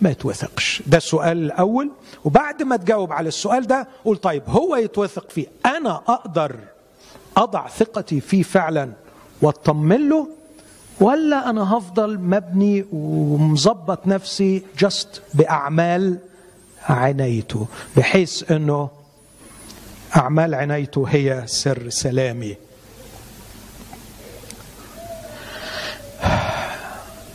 [0.00, 1.90] ما يتوثقش؟ ده السؤال الأول
[2.24, 5.46] وبعد ما تجاوب على السؤال ده قول طيب هو يتوثق فيه.
[5.66, 6.56] أنا أقدر
[7.36, 8.92] أضع ثقتي فيه فعلا
[9.42, 10.28] وأطمن له
[11.00, 16.18] ولا أنا هفضل مبني ومظبط نفسي جست بأعمال
[16.88, 18.88] عنايته بحيث أنه
[20.16, 22.56] أعمال عنايته هي سر سلامي.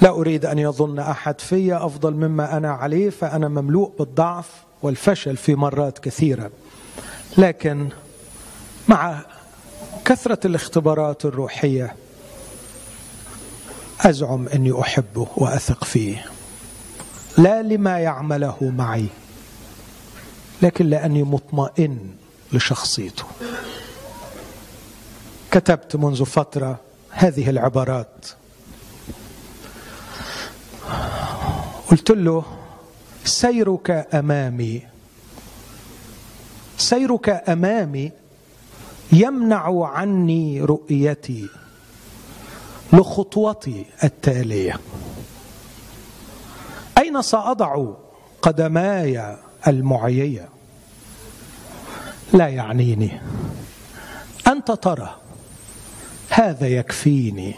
[0.02, 4.50] لا أريد أن يظن أحد في أفضل مما أنا عليه فأنا مملوء بالضعف
[4.82, 6.52] والفشل في مرات كثيرة.
[7.38, 7.90] لكن
[8.88, 9.20] مع
[10.06, 11.96] كثرة الاختبارات الروحية
[14.06, 16.26] أزعم أني أحبه وأثق فيه.
[17.38, 19.06] لا لما يعمله معي
[20.62, 21.98] لكن لأني مطمئن
[22.54, 23.24] لشخصيته.
[25.52, 28.26] كتبت منذ فترة هذه العبارات.
[31.92, 32.44] قلت له
[33.26, 34.82] سيرك أمامي
[36.78, 38.12] سيرك أمامي
[39.12, 41.50] يمنع عني رؤيتي.
[42.94, 44.80] لخطوتي التالية.
[46.98, 47.86] أين سأضع
[48.42, 50.50] قدماي المعيية؟
[52.34, 53.22] لا يعنيني.
[54.48, 55.16] أنت ترى.
[56.30, 57.56] هذا يكفيني.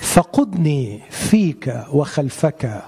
[0.00, 2.82] فقدني فيك وخلفك.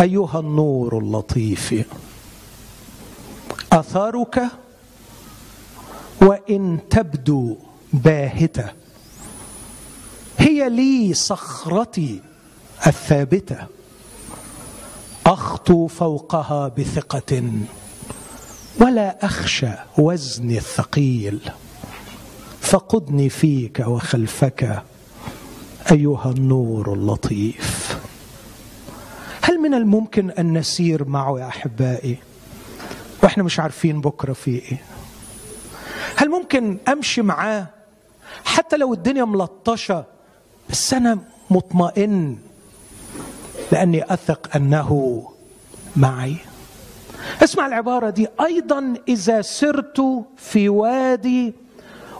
[0.00, 1.84] أيها النور اللطيف.
[3.72, 4.42] أثارك
[6.22, 7.56] وإن تبدو
[7.92, 8.83] باهتة.
[10.38, 12.20] هي لي صخرتي
[12.86, 13.66] الثابتة.
[15.26, 17.50] أخطو فوقها بثقة
[18.80, 21.50] ولا أخشى وزني الثقيل.
[22.60, 24.82] فقدني فيك وخلفك
[25.92, 27.98] أيها النور اللطيف.
[29.42, 32.18] هل من الممكن أن نسير معه يا أحبائي؟
[33.22, 34.82] وإحنا مش عارفين بكرة في إيه.
[36.16, 37.66] هل ممكن أمشي معاه؟
[38.44, 40.13] حتى لو الدنيا ملطشة
[40.70, 41.18] بس أنا
[41.50, 42.38] مطمئن
[43.72, 45.22] لأني أثق أنه
[45.96, 46.36] معي.
[47.42, 48.28] اسمع العبارة دي.
[48.40, 51.54] أيضا إذا سرت في وادي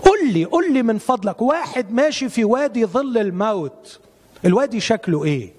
[0.03, 1.43] قل لي قل لي من فضلك.
[1.43, 4.01] واحد ماشي في وادي ظل الموت.
[4.45, 5.53] الوادي شكله إيه؟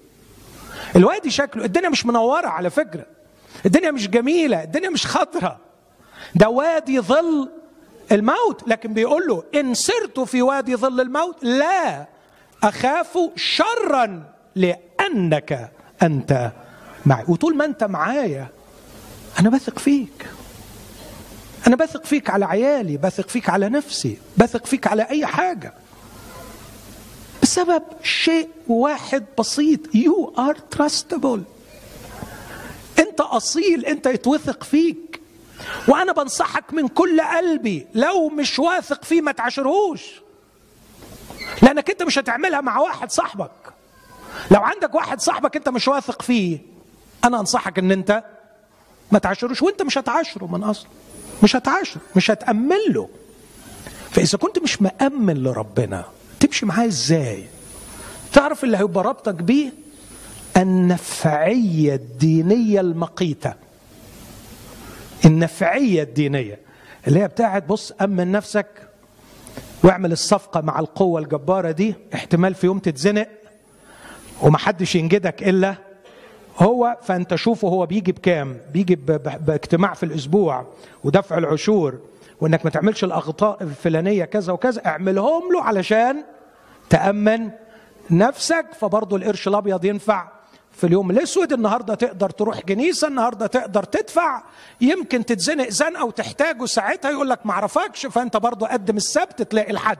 [0.96, 3.06] الوادي شكله الدنيا مش منورة على فكرة.
[3.66, 5.58] الدنيا مش جميلة الدنيا مش خضرة.
[6.34, 7.48] ده وادي ظل
[8.12, 8.68] الموت.
[8.68, 12.06] لكن بيقول له إن سرت في وادي ظل الموت لا.
[12.66, 15.70] أخاف شرا لأنك
[16.02, 16.52] أنت
[17.06, 17.24] معي.
[17.28, 18.48] وطول ما أنت معايا
[19.40, 20.26] أنا بثق فيك.
[21.66, 25.74] أنا بثق فيك على عيالي بثق فيك على نفسي بثق فيك على أي حاجة.
[27.42, 31.40] بسبب شيء واحد بسيط you are trustable.
[32.98, 35.20] أنت أصيل أنت يتوثق فيك.
[35.88, 40.02] وأنا بنصحك من كل قلبي لو مش واثق فيه ما تعاشرهوش.
[41.62, 43.50] لأنك أنت مش هتعملها مع واحد صاحبك.
[44.50, 46.58] لو عندك واحد صاحبك أنت مش واثق فيه
[47.24, 48.24] أنا أنصحك إن أنت
[49.12, 50.86] ما تعاشروش وأنت مش هتعاشره من أصل.
[51.42, 53.08] مش هتعاشره مش هتأمن له.
[54.10, 56.04] فإذا كنت مش مأمن لربنا
[56.40, 57.44] تمشي معاه إزاي؟
[58.32, 59.72] تعرف اللي هيبقى ربطك بيه؟
[60.56, 63.54] النفعية الدينية المقيتة.
[65.24, 66.58] النفعية الدينية
[67.06, 68.66] اللي هي بتاعت بص أمن نفسك
[69.84, 73.28] واعمل الصفقة مع القوة الجبارة دي احتمال في يوم تتزنق
[74.42, 75.74] ومحدش ينجدك إلا
[76.58, 76.96] هو.
[77.02, 78.94] فأنت شوفه هو بيجي بكام؟ بيجي
[79.46, 80.66] باجتماع في الأسبوع
[81.04, 81.98] ودفع العشور
[82.40, 86.24] وإنك ما تعملش الأخطاء الفلانية كذا وكذا اعملهم له علشان
[86.90, 87.50] تأمن
[88.10, 88.66] نفسك.
[88.80, 90.28] فبرضه القرش الأبيض ينفع
[90.76, 94.42] في اليوم الأسود النهارده تقدر تروح كنيسه النهارده تقدر تدفع.
[94.80, 99.98] يمكن تتزنق زنقه وتحتاجه ساعتها يقول لك ما اعرفكش فأنت برضه قدم السبت تلاقي الحد.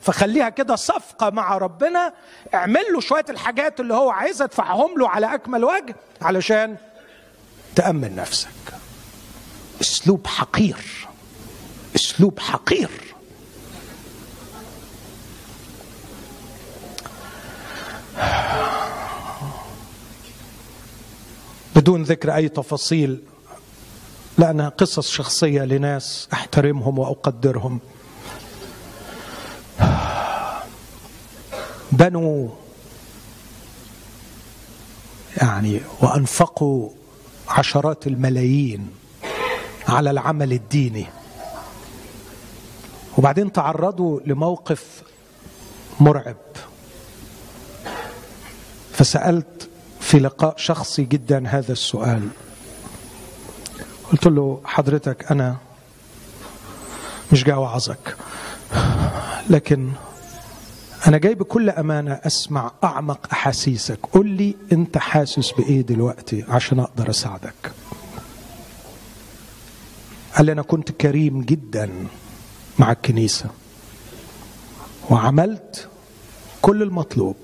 [0.00, 2.12] فخليها كده صفقة مع ربنا.
[2.54, 6.76] اعمل له شوية الحاجات اللي هو عايزها ادفعهم له على أكمل وجه علشان
[7.76, 8.48] تأمن نفسك.
[9.80, 11.08] أسلوب حقير
[11.96, 12.90] أسلوب حقير.
[21.76, 23.20] بدون ذكر أي تفاصيل
[24.38, 27.80] لانها قصص شخصية لناس أحترمهم وأقدرهم.
[31.92, 32.48] بنوا
[35.36, 36.90] يعني وأنفقوا
[37.48, 38.90] عشرات الملايين
[39.88, 41.06] على العمل الديني.
[43.18, 45.02] وبعدين تعرضوا لموقف
[46.00, 46.36] مرعب.
[48.92, 49.68] فسألت
[50.04, 52.28] في لقاء شخصي جدا هذا السؤال.
[54.12, 55.56] قلت له حضرتك أنا
[57.32, 58.16] مش جاي أوعظك
[59.50, 59.92] لكن
[61.06, 63.98] أنا جاي بكل أمانة أسمع أعمق أحاسيسك.
[64.12, 67.72] قل لي أنت حاسس بإيه دلوقتي عشان أقدر أساعدك.
[70.36, 71.90] قال لي أنا كنت كريم جدا
[72.78, 73.46] مع الكنيسة
[75.10, 75.88] وعملت
[76.62, 77.36] كل المطلوب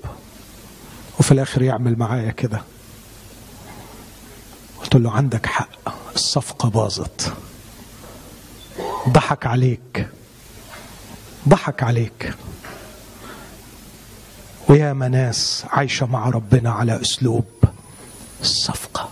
[1.21, 2.61] وفي الآخر يعمل معايا كده.
[4.81, 5.69] قلت له عندك حق
[6.15, 7.33] الصفقة باظت.
[9.09, 10.07] ضحك عليك.
[11.49, 12.33] ضحك عليك.
[14.69, 17.45] ويا ناس عايشة مع ربنا على أسلوب
[18.41, 19.09] الصفقة.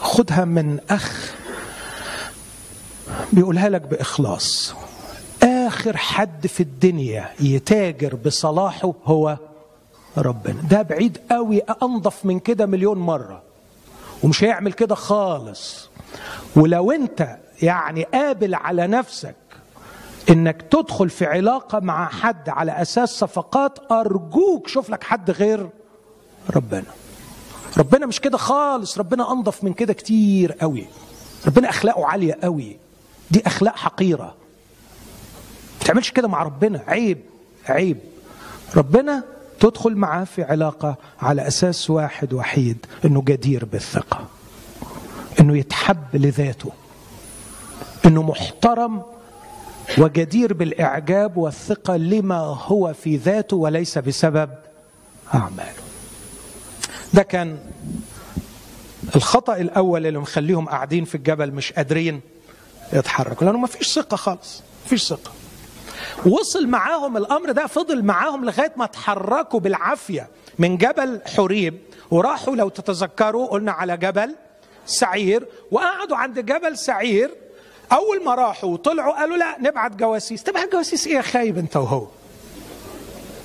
[0.00, 1.34] خدها من أخ
[3.32, 4.74] بيقولها لك بإخلاص.
[5.86, 9.36] آخر حد في الدنيا يتاجر بصلاحه هو
[10.18, 10.62] ربنا.
[10.70, 13.42] ده بعيد قوي أنظف من كده مليون مرة.
[14.22, 15.88] ومش هيعمل كده خالص.
[16.56, 19.34] ولو أنت يعني قابل على نفسك
[20.30, 25.68] إنك تدخل في علاقة مع حد على أساس صفقات أرجوك شوف لك حد غير
[26.56, 26.84] ربنا.
[27.78, 28.98] ربنا مش كده خالص.
[28.98, 30.86] ربنا أنظف من كده كتير قوي.
[31.46, 32.76] ربنا أخلاقه عالية قوي.
[33.30, 34.34] دي أخلاق حقيرة.
[35.80, 36.82] ما تعملش كده مع ربنا.
[36.86, 37.18] عيب
[37.68, 37.98] عيب.
[38.76, 39.22] ربنا
[39.60, 44.24] تدخل معاه في علاقة على أساس واحد وحيد أنه جدير بالثقة
[45.40, 46.72] أنه يتحب لذاته
[48.06, 49.02] أنه محترم
[49.98, 54.50] وجدير بالإعجاب والثقة لما هو في ذاته وليس بسبب
[55.34, 55.72] أعماله.
[57.14, 57.58] ده كان
[59.16, 62.20] الخطأ الأول اللي مخليهم قاعدين في الجبل مش قادرين
[62.92, 65.30] يتحركوا لأنه ما فيش ثقة خالص فيش ثقة.
[66.24, 71.78] وصل معاهم الأمر ده فضل معاهم لغاية ما اتحركوا بالعافية من جبل حريب.
[72.10, 74.34] وراحوا لو تتذكروا قلنا على جبل
[74.86, 75.46] سعير.
[75.70, 77.30] وقعدوا عند جبل سعير.
[77.92, 80.42] أول ما راحوا وطلعوا قالوا لا نبعت جواسيس.
[80.42, 82.06] تبعت جواسيس إيه يا خايب أنت وهو؟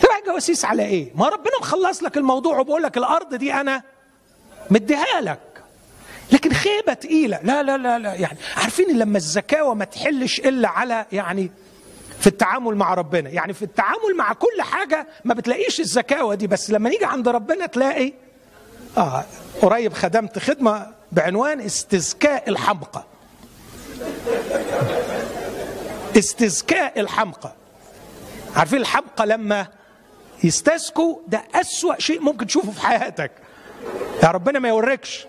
[0.01, 3.83] تبعت جواسيس على إيه؟ ما ربنا مخلص لك الموضوع وبقول لك الأرض دي أنا
[4.69, 5.39] مديها لك.
[6.31, 7.39] لكن خيبة تقيلة.
[7.43, 11.51] لا لا لا لا يعني عارفين لما الزكاوة ما تحلش إلا على يعني
[12.21, 13.29] في التعامل مع ربنا.
[13.29, 17.65] يعني في التعامل مع كل حاجة ما بتلاقيش الزكاوة دي بس لما نيجي عند ربنا
[17.65, 18.13] تلاقي
[18.97, 19.25] آه
[19.61, 23.03] قريب خدمت خدمة بعنوان استزكاء الحمقى.
[26.17, 27.53] استزكاء الحمقى.
[28.55, 29.67] عارفين الحمقى لما
[30.43, 33.31] يستسكوا ده أسوأ شيء ممكن تشوفه في حياتك.
[34.23, 35.25] يا ربنا ما يوريكش.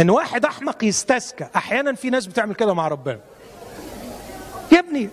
[0.00, 3.20] إن واحد أحمق يستسكى أحيانا في ناس بتعمل كده مع ربنا.
[4.74, 5.08] يا ابني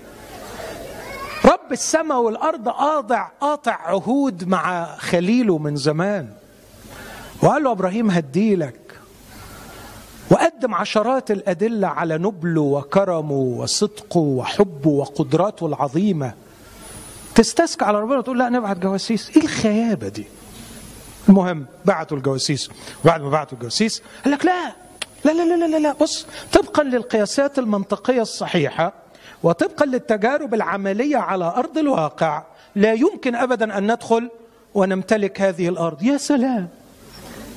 [1.45, 6.29] رب السماء والأرض قاطع قاطع عهود مع خليله من زمان.
[7.43, 8.99] وقال له أبراهيم هديلك
[10.31, 16.33] وقدم عشرات الأدلة على نبله وكرمه وصدقه وحبه وقدراته العظيمة.
[17.35, 19.29] تستسكى على ربنا وتقول لا نبعت جواسيس.
[19.29, 20.25] إيه الخيابة دي؟
[21.29, 22.69] المهم بعتوا الجواسيس.
[23.03, 24.75] وبعد ما بعتوا الجواسيس قال لك لا
[25.25, 29.00] لا لا لا لا لا بص طبقا للقياسات المنطقية الصحيحة.
[29.43, 32.43] وطبقا للتجارب العملية على أرض الواقع
[32.75, 34.29] لا يمكن ابدا أن ندخل
[34.73, 36.03] ونمتلك هذه الأرض.
[36.03, 36.69] يا سلام!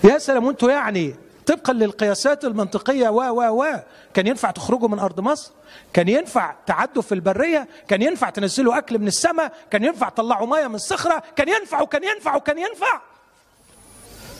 [0.05, 0.45] يا سلام!
[0.45, 1.15] وأنتوا يعني
[1.47, 3.67] طبقا للقياسات المنطقية و و و.
[4.15, 5.53] كان ينفع تخرجوا من أرض مصر؟
[5.93, 10.67] كان ينفع تعدوا في البرية؟ كان ينفع تنزلوا أكل من السماء؟ كان ينفع تطلعوا مية
[10.67, 13.01] من الصخرة؟ كان ينفع وكان ينفع وكان ينفع!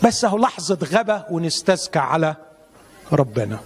[0.03, 2.35] بس أهو لحظة غبا ونستزكى على
[3.11, 3.59] ربنا.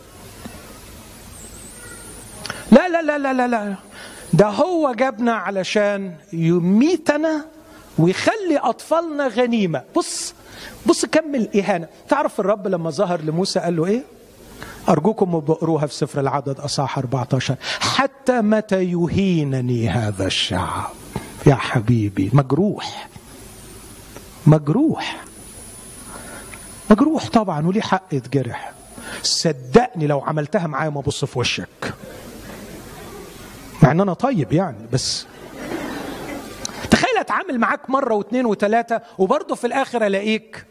[2.72, 3.76] لا لا لا لا لا لا.
[4.34, 7.46] ده هو جابنا علشان يميتنا
[7.98, 9.82] ويخلي أطفالنا غنيمة.
[9.96, 10.34] بص
[10.86, 11.88] بص كم الإهانة.
[12.10, 14.04] تعرف الرب لما ظهر لموسى قال له إيه؟
[14.90, 20.92] أرجوكم بقروها في سفر العدد أصحاح 14 حتى متى يهينني هذا الشعب؟
[21.46, 23.08] يا حبيبي مجروح.
[24.48, 25.24] مجروح.
[26.90, 28.72] مجروح طبعا وليه حق يتجرح.
[29.24, 31.94] صدقني لو عملتها معايا ما ابص في وشك.
[33.84, 35.26] مع إن أنا طيب يعني بس
[36.92, 40.66] تخيل أتعامل معاك مرة واثنين وثلاثة وبرضه في الآخر ألاقيك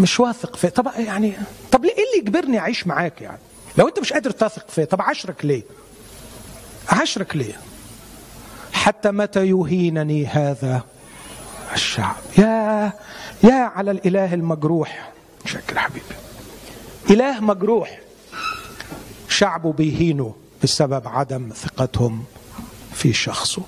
[0.00, 1.32] مش واثق في طب يعني
[1.72, 3.38] طب ليه إيه اللي يجبرني أعيش معاك يعني؟
[3.78, 5.62] لو أنت مش قادر تثق فيا طب عشرك ليه؟
[6.88, 7.54] عشرك ليه؟
[8.72, 10.82] حتى متى يهينني هذا
[11.74, 12.92] الشعب؟ يا
[13.44, 15.12] يا على الإله المجروح.
[15.44, 16.04] شكر حبيبي.
[17.10, 18.00] إله مجروح.
[19.28, 20.32] وشعبه بيهينوا
[20.62, 22.24] بسبب عدم ثقتهم
[22.92, 23.62] في شخصه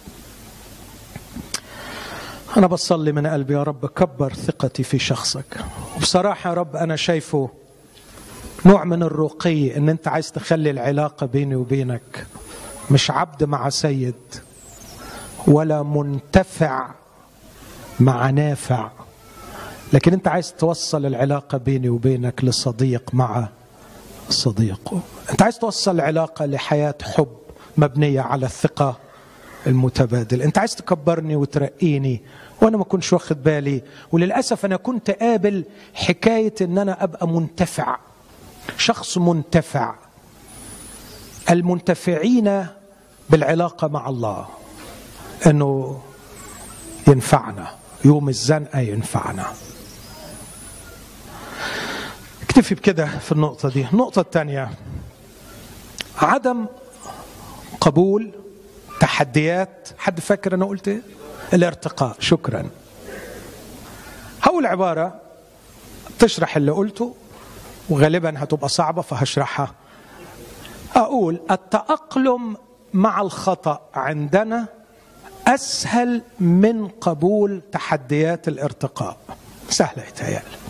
[2.56, 5.58] أنا بصلي من قلبي يا رب كبر ثقتي في شخصك.
[5.96, 7.50] وبصراحة يا رب أنا شايفه
[8.66, 12.26] نوع من الرقي إن أنت عايز تخلي العلاقة بيني وبينك
[12.90, 14.14] مش عبد مع سيد
[15.46, 16.90] ولا منتفع
[18.00, 18.90] مع نافع
[19.92, 23.48] لكن أنت عايز توصل العلاقة بيني وبينك لصديق مع
[24.32, 27.28] صديقه أنت عايز توصل العلاقه لحياة حب
[27.76, 28.96] مبنية على الثقة
[29.66, 30.42] المتبادل.
[30.42, 32.22] أنت عايز تكبرني وترقيني
[32.62, 33.82] وأنا ما كنتش واخد بالي.
[34.12, 35.64] وللأسف أنا كنت قابل
[35.94, 37.96] حكاية إن أنا أبقى منتفع.
[38.78, 39.94] شخص منتفع.
[41.50, 42.66] المنتفعين
[43.30, 44.46] بالعلاقة مع الله.
[45.46, 46.00] إنه
[47.08, 47.68] ينفعنا.
[48.04, 49.46] يوم الزنقة ينفعنا.
[52.52, 53.86] اكتفي بكده في النقطة دي.
[53.92, 54.70] النقطة الثانية
[56.18, 56.66] عدم
[57.80, 58.30] قبول
[59.00, 59.88] تحديات.
[59.98, 61.02] حد فاكر أنا قلت إيه؟
[61.54, 62.16] الارتقاء.
[62.18, 62.70] شكرا.
[64.42, 65.20] هقول عبارة
[66.18, 67.14] تشرح اللي قلته
[67.88, 69.74] وغالبا هتبقى صعبة فهشرحها.
[70.96, 72.56] أقول التأقلم
[72.92, 74.66] مع الخطأ عندنا
[75.46, 79.16] أسهل من قبول تحديات الارتقاء.
[79.68, 80.62] سهلة يتهيألي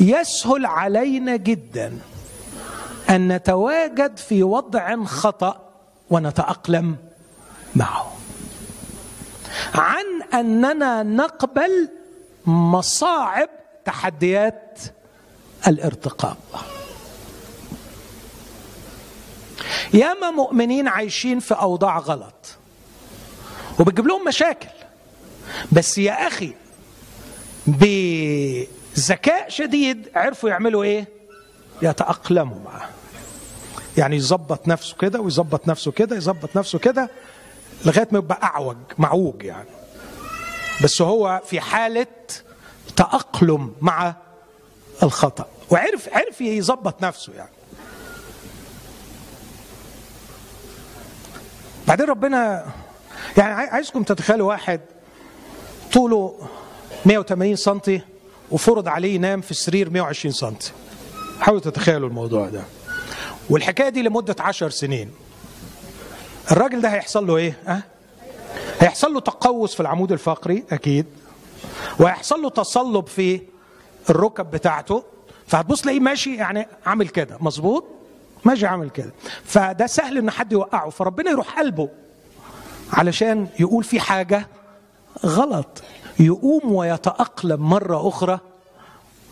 [0.00, 1.98] يسهل علينا جدا
[3.10, 5.70] أن نتواجد في وضع خطأ
[6.10, 6.96] ونتأقلم
[7.74, 8.12] معه.
[9.74, 11.88] عن أننا نقبل
[12.46, 13.48] مصاعب
[13.84, 14.80] تحديات
[15.66, 16.36] الارتقاء.
[19.94, 22.56] ياما مؤمنين عايشين في أوضاع غلط
[23.80, 24.68] وبتجيب لهم مشاكل.
[25.72, 26.54] بس يا أخي
[28.96, 31.08] بذكاء شديد عرفوا يعملوا إيه؟
[31.82, 32.88] يتأقلموا معه.
[33.98, 37.10] يعني يظبط نفسه كده ويظبط نفسه كده يظبط نفسه كده
[37.84, 39.68] لغاية ما يبقى أعوج معوج يعني.
[40.82, 42.06] بس هو في حالة
[42.96, 44.14] تأقلم مع
[45.02, 45.46] الخطأ.
[45.70, 47.50] وعرف عرف يظبط نفسه يعني.
[51.88, 52.66] بعدين ربنا
[53.36, 54.80] يعني عايزكم تتخيلوا واحد
[55.92, 56.48] طوله
[57.06, 57.78] 180 سم
[58.50, 60.54] وفرض عليه ينام في السرير 120 سم
[61.40, 62.62] حاولوا تتخيلوا الموضوع ده.
[63.50, 65.10] والحكاية دي لمدة 10 سنين.
[66.50, 67.82] الراجل ده هيحصل له إيه؟ أه؟
[68.80, 71.06] هيحصل له تقوس في العمود الفقري أكيد.
[72.00, 73.40] وهيحصل له تصلب في
[74.10, 75.04] الركب بتاعته.
[75.46, 77.36] فهتبص تلاقيه ماشي يعني عامل كده.
[77.40, 77.84] مظبوط؟
[78.44, 79.12] ماشي عامل كده.
[79.44, 80.90] فده سهل إن حد يوقعه.
[80.90, 81.88] فربنا يروح قلبه
[82.92, 84.46] علشان يقول في حاجة
[85.26, 85.82] غلط.
[86.20, 88.38] يقوم ويتأقلم مرة أخرى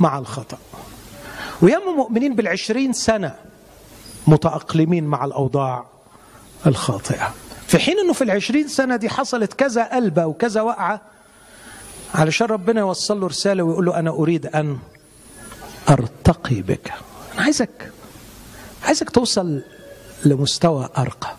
[0.00, 0.58] مع الخطأ.
[1.62, 3.34] وياما مؤمنين بالعشرين سنة
[4.26, 5.86] متأقلمين مع الأوضاع
[6.66, 7.34] الخاطئة.
[7.66, 11.00] في حين أنه في العشرين سنة دي حصلت كذا قلبة وكذا وقعة
[12.14, 14.78] علشان ربنا يوصل له رسالة ويقول له أنا أريد أن
[15.90, 16.92] أرتقي بك.
[17.34, 17.92] أنا عايزك
[18.84, 19.62] عايزك توصل
[20.24, 21.36] لمستوى أرقى.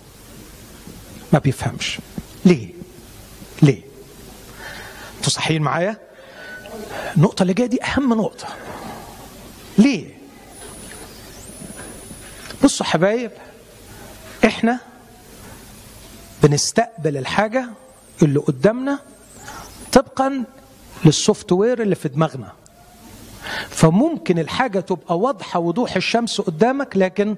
[1.33, 1.99] ما بيفهمش.
[2.45, 2.74] ليه؟
[5.25, 5.97] أنتوا صحيين معايا؟
[7.17, 8.47] النقطة اللي جاية دي أهم نقطة.
[9.77, 10.17] ليه؟
[12.63, 13.31] بصوا حبايب
[14.45, 14.79] إحنا
[16.43, 17.69] بنستقبل الحاجة
[18.21, 18.99] اللي قدامنا
[19.93, 20.43] طبقا
[21.05, 22.51] لل software اللي في دماغنا.
[23.69, 27.35] فممكن الحاجة تبقى واضحة وضوح الشمس قدامك لكن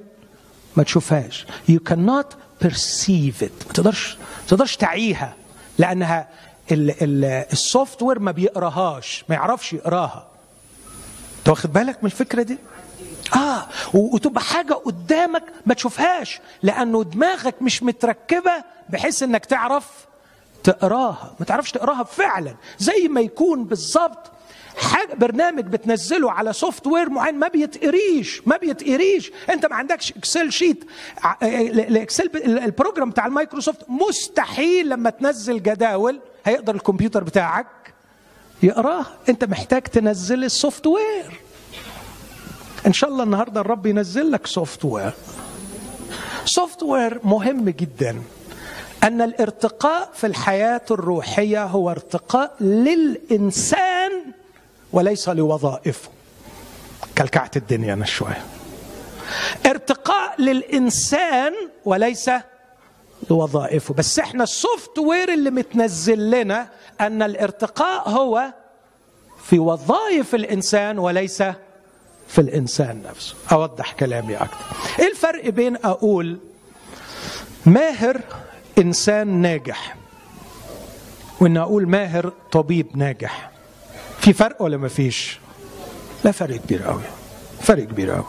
[0.77, 1.45] ما تشوفهاش.
[1.71, 2.27] You cannot
[2.65, 3.65] perceive it.
[3.67, 5.33] ما تقدرش ما تقدرش تعيها
[5.77, 6.27] لأنها
[6.71, 10.27] ال software ما بيقراهاش ما يعرفش يقراها.
[11.39, 12.57] انت واخد بالك من الفكرة دي؟
[13.35, 19.87] آه وتبقى حاجة قدامك ما تشوفهاش لأنه دماغك مش متركبة بحيث إنك تعرف
[20.63, 21.35] تقراها.
[21.39, 22.55] ما تعرفش تقراها فعلا.
[22.79, 24.31] زي ما يكون بالظبط
[24.77, 29.31] حاجة برنامج بتنزله على software معين ما بيتقريش ما بيتقريش.
[29.49, 30.85] أنت ما عندكش Excel sheet
[31.43, 37.67] ال Excel ال program بتاع المايكروسوفت مستحيل لما تنزل جداول هيقدر الكمبيوتر بتاعك
[38.63, 41.39] يقراه؟ انت محتاج تنزل ال software.
[42.87, 45.13] ان شاء الله النهارده الرب ينزل لك software.
[46.45, 48.21] software مهم جدا.
[49.03, 54.11] أن الارتقاء في الحياة الروحية هو ارتقاء للإنسان
[54.93, 56.09] وليس لوظائفه.
[57.17, 58.45] كلكعت الدنيا أنا شوية.
[59.65, 61.53] ارتقاء للإنسان
[61.85, 62.29] وليس
[63.29, 66.69] لوظائفه بس إحنا السوفت وير اللي متنزل لنا
[67.01, 68.53] أن الارتقاء هو
[69.43, 71.43] في وظائف الإنسان وليس
[72.27, 73.35] في الإنسان نفسه.
[73.51, 74.57] أوضح كلامي أكتر.
[74.99, 76.37] إيه الفرق بين أقول
[77.65, 78.21] ماهر
[78.77, 79.95] إنسان ناجح
[81.41, 83.51] وإن أقول ماهر طبيب ناجح؟
[84.19, 85.39] في فرق ولا ما فيش؟
[86.23, 87.01] لا فرق كبير قوي
[87.61, 88.25] فرق كبير قوي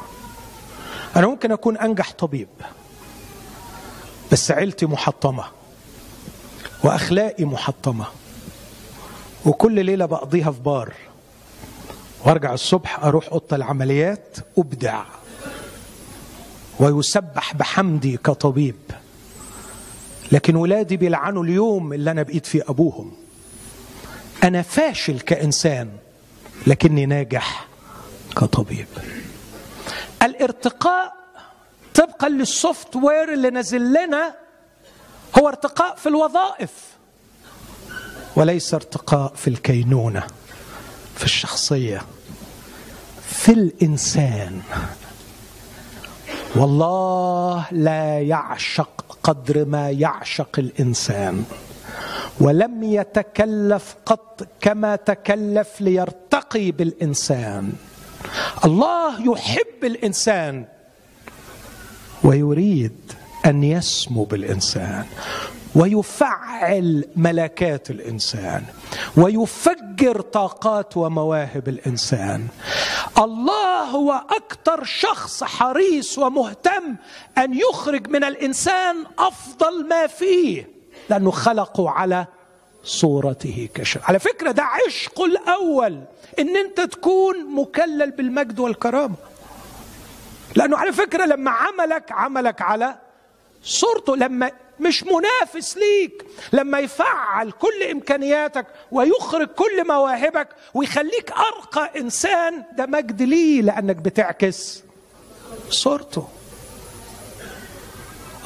[1.17, 2.49] أنا ممكن أكون أنجح طبيب.
[4.33, 5.45] بس عيلتي محطمة
[6.85, 8.07] وأخلاقي محطمة
[9.47, 10.93] وكل ليلة بقضيها في بار
[12.25, 15.05] وأرجع الصبح أروح أوضة العمليات أبدع
[16.81, 18.77] ويسبح بحمدي كطبيب.
[20.33, 23.13] لكن ولادي بيلعنوا اليوم اللي أنا بقيت فيه أبوهم.
[24.45, 25.91] أنا فاشل كإنسان
[26.67, 27.67] لكني ناجح
[28.37, 28.87] كطبيب.
[30.23, 31.18] الارتقاء
[31.95, 34.35] طبقا للسوفت وير اللي نزل لنا
[35.39, 36.71] هو ارتقاء في الوظائف.
[38.37, 40.23] وليس ارتقاء في الكينونة
[41.17, 42.03] في الشخصية
[43.29, 44.63] في الإنسان.
[46.57, 51.45] والله لا يعشق قدر ما يعشق الإنسان.
[52.41, 57.73] ولم يتكلف قط كما تكلف ليرتقي بالإنسان.
[58.65, 60.65] الله يحب الإنسان.
[62.25, 63.13] ويريد
[63.47, 65.05] أن يسمو بالإنسان
[65.75, 68.63] ويفعل ملكات الإنسان
[69.17, 72.47] ويفجر طاقات ومواهب الإنسان.
[73.19, 76.97] الله هو أكثر شخص حريص ومهتم
[77.39, 80.69] أن يخرج من الإنسان أفضل ما فيه
[81.11, 82.27] لأنه خلقه على
[82.85, 86.01] صورته كشر على فكرة ده عشقه الأول
[86.39, 89.15] إن أنت تكون مكلل بالمجد والكرامة.
[90.55, 92.99] لأنه على فكرة لما عملك عملك على
[93.63, 102.65] صورته لما مش منافس ليك لما يفعل كل إمكانياتك ويخرج كل مواهبك ويخليك أرقى إنسان
[102.77, 104.83] ده مجد ليه؟ لأنك بتعكس
[105.71, 106.29] صورته.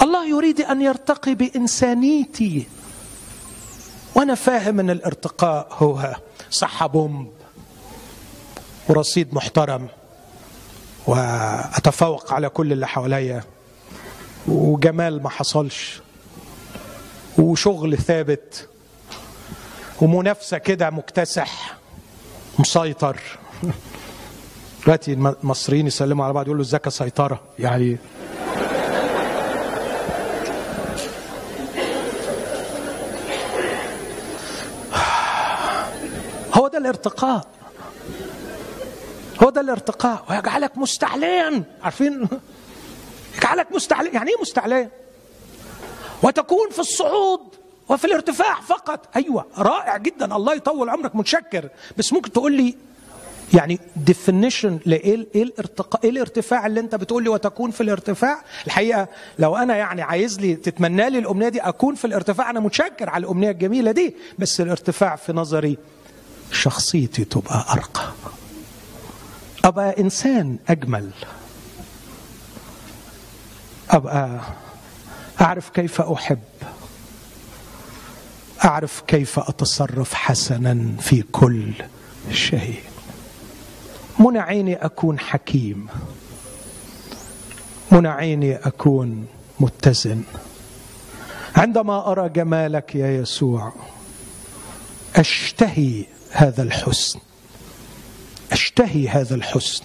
[0.02, 2.66] الله يريد أن يرتقي بإنسانيتي.
[4.14, 6.16] وأنا فاهم إن الارتقاء هو
[6.50, 7.32] صحه بومب
[8.88, 9.88] ورصيد محترم.
[11.06, 13.44] وأتفوق على كل اللي حواليا.
[14.48, 16.00] وجمال ما حصلش.
[17.38, 18.68] وشغل ثابت.
[20.00, 21.76] ومنافسة كده مكتسح.
[22.58, 23.20] مسيطر.
[24.84, 27.98] دلوقتي المصريين يسلموا على بعض يقولوا ازيك سيطره يعني
[36.54, 37.46] هو ده الارتقاء.
[39.42, 40.24] هو ده الارتقاء.
[40.30, 41.64] ويجعلك مستعليا.
[41.82, 42.28] عارفين؟
[43.38, 44.12] يجعلك مستعليا.
[44.12, 44.90] يعني إيه مستعليا؟
[46.22, 47.40] وتكون في الصعود
[47.88, 49.08] وفي الارتفاع فقط.
[49.16, 50.36] أيوه رائع جدا.
[50.36, 51.68] الله يطول عمرك متشكر.
[51.98, 52.76] بس ممكن تقول لي
[53.54, 59.08] يعني definition لايه إيه الارتقاء إيه الارتفاع اللي أنت بتقول لي وتكون في الارتفاع؟ الحقيقة
[59.38, 62.50] لو أنا يعني عايز لي تتمنى لي الأمنية دي أكون في الارتفاع.
[62.50, 64.16] أنا متشكر على الأمنية الجميلة دي.
[64.38, 65.78] بس الارتفاع في نظري
[66.52, 68.12] شخصيتي تبقى أرقى.
[69.64, 71.10] أبقى إنسان أجمل.
[73.90, 74.40] أبقى
[75.40, 76.38] أعرف كيف أحب.
[78.64, 81.72] أعرف كيف أتصرف حسنا في كل
[82.30, 82.80] شيء.
[84.18, 85.86] منع عيني أكون حكيم؟
[87.92, 89.26] منع عيني أكون
[89.60, 90.22] متزن؟
[91.56, 93.72] عندما أرى جمالك يا يسوع
[95.16, 97.20] أشتهي هذا الحسن.
[98.52, 99.84] أشتهي هذا الحسن.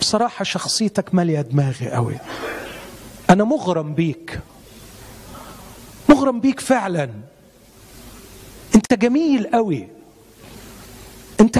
[0.00, 2.16] بصراحة شخصيتك مالية دماغي قوي.
[3.30, 4.40] أنا مغرم بيك.
[6.08, 7.10] مغرم بيك فعلا.
[8.74, 9.88] أنت جميل قوي.
[11.40, 11.58] أنت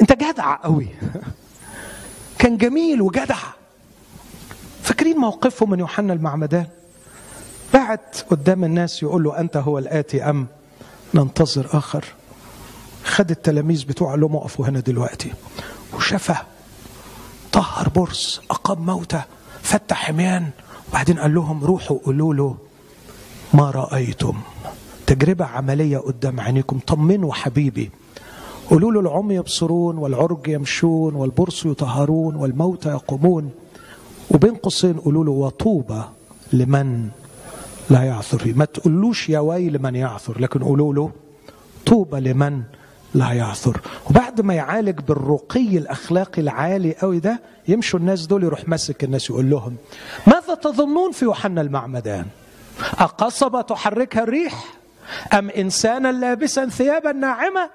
[0.00, 0.88] أنت جدع قوي.
[2.38, 3.38] كان جميل وجدع.
[4.82, 6.66] فاكرين موقفه من يوحنا المعمدان؟
[7.74, 10.46] بعت قدام الناس يقول له أنت هو الآتي أم
[11.14, 12.04] ننتظر آخر.
[13.06, 15.32] خد التلاميذ بتوعه قال لهم اقفوا هنا دلوقتي.
[15.94, 16.34] وشفى
[17.52, 19.22] طهر برص أقام موتى
[19.62, 20.50] فتح حميان
[20.90, 22.56] وبعدين قال لهم روحوا قولوا له
[23.54, 24.34] ما رأيتم.
[25.06, 26.78] تجربة عملية قدام عينيكم.
[26.86, 27.90] طمنوا حبيبي.
[28.70, 33.50] قولوا له العمي يبصرون والعرج يمشون والبرص يطهرون والموتى يقومون.
[34.30, 36.02] وبين قوسين قولوا له وطوبى
[36.52, 37.08] لمن
[37.90, 38.52] لا يعثر فيه.
[38.52, 41.10] ما تقولوش يا ويل من يعثر لكن قولوا له
[41.86, 42.62] طوبى لمن
[43.16, 43.80] لا يعثر.
[44.10, 49.50] وبعد ما يعالج بالرقي الأخلاقي العالي قوي ده يمشوا الناس دول يروح ماسك الناس يقول
[49.50, 49.76] لهم
[50.26, 52.26] ماذا تظنون في يوحنا المعمدان؟
[52.98, 54.64] أقصبة تحركها الريح؟
[55.32, 57.70] أم إنسانا لابسا ثيابا ناعمة؟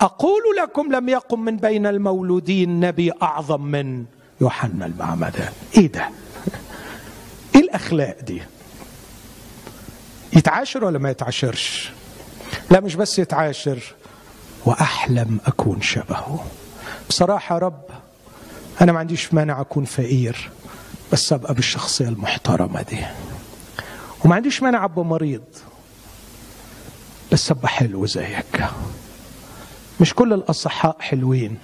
[0.00, 4.04] أقول لكم لم يقم من بين المولودين نبي أعظم من
[4.40, 5.52] يوحنا المعمدان.
[5.76, 6.08] إيه ده؟
[7.54, 8.42] إيه الأخلاق دي؟
[10.32, 11.90] يتعاشر ولا ما يتعاشرش؟
[12.70, 13.78] لا مش بس يتعاشر
[14.66, 16.44] وأحلم أكون شبهه.
[17.08, 17.82] بصراحة يا رب
[18.80, 20.50] أنا ما عنديش مانع أكون فقير
[21.12, 22.98] بس أبقى بالشخصية المحترمة دي.
[24.24, 25.42] وما عنديش مانع أبقى مريض
[27.32, 28.64] بس أبقى حلو زيك.
[30.00, 31.58] مش كل الأصحاء حلوين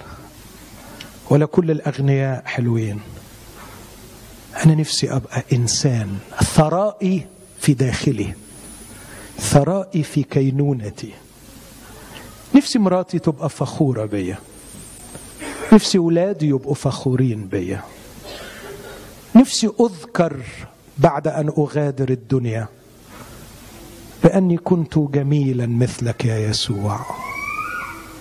[1.29, 2.99] ولا كل الأغنياء حلوين.
[4.65, 7.27] أنا نفسي أبقى إنسان ثرائي
[7.59, 8.33] في داخلي
[9.39, 11.13] ثرائي في كينونتي.
[12.53, 14.37] نفسي مراتي تبقى فخورة بيا.
[15.73, 17.81] نفسي ولادي يبقوا فخورين بيا.
[19.35, 20.37] نفسي أذكر
[20.97, 22.67] بعد أن أغادر الدنيا
[24.23, 26.99] بأني كنت جميلا مثلك يا يسوع.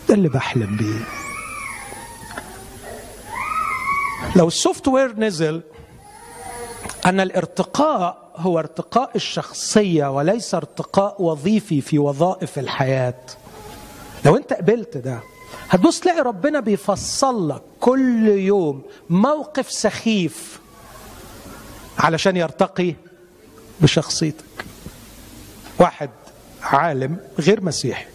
[0.09, 1.05] ده اللي بحلم بيه.
[4.37, 5.62] لو السوفت وير نزل
[7.07, 13.20] أن الارتقاء هو ارتقاء الشخصية وليس ارتقاء وظيفي في وظائف الحياة.
[14.25, 15.20] لو انت قبلت ده
[15.70, 20.61] هتبص تلاقي ربنا بيفصل لك كل يوم موقف سخيف
[21.99, 22.95] علشان يرتقي
[23.81, 24.45] بشخصيتك.
[25.79, 26.11] واحد
[26.62, 28.07] عالم غير مسيحي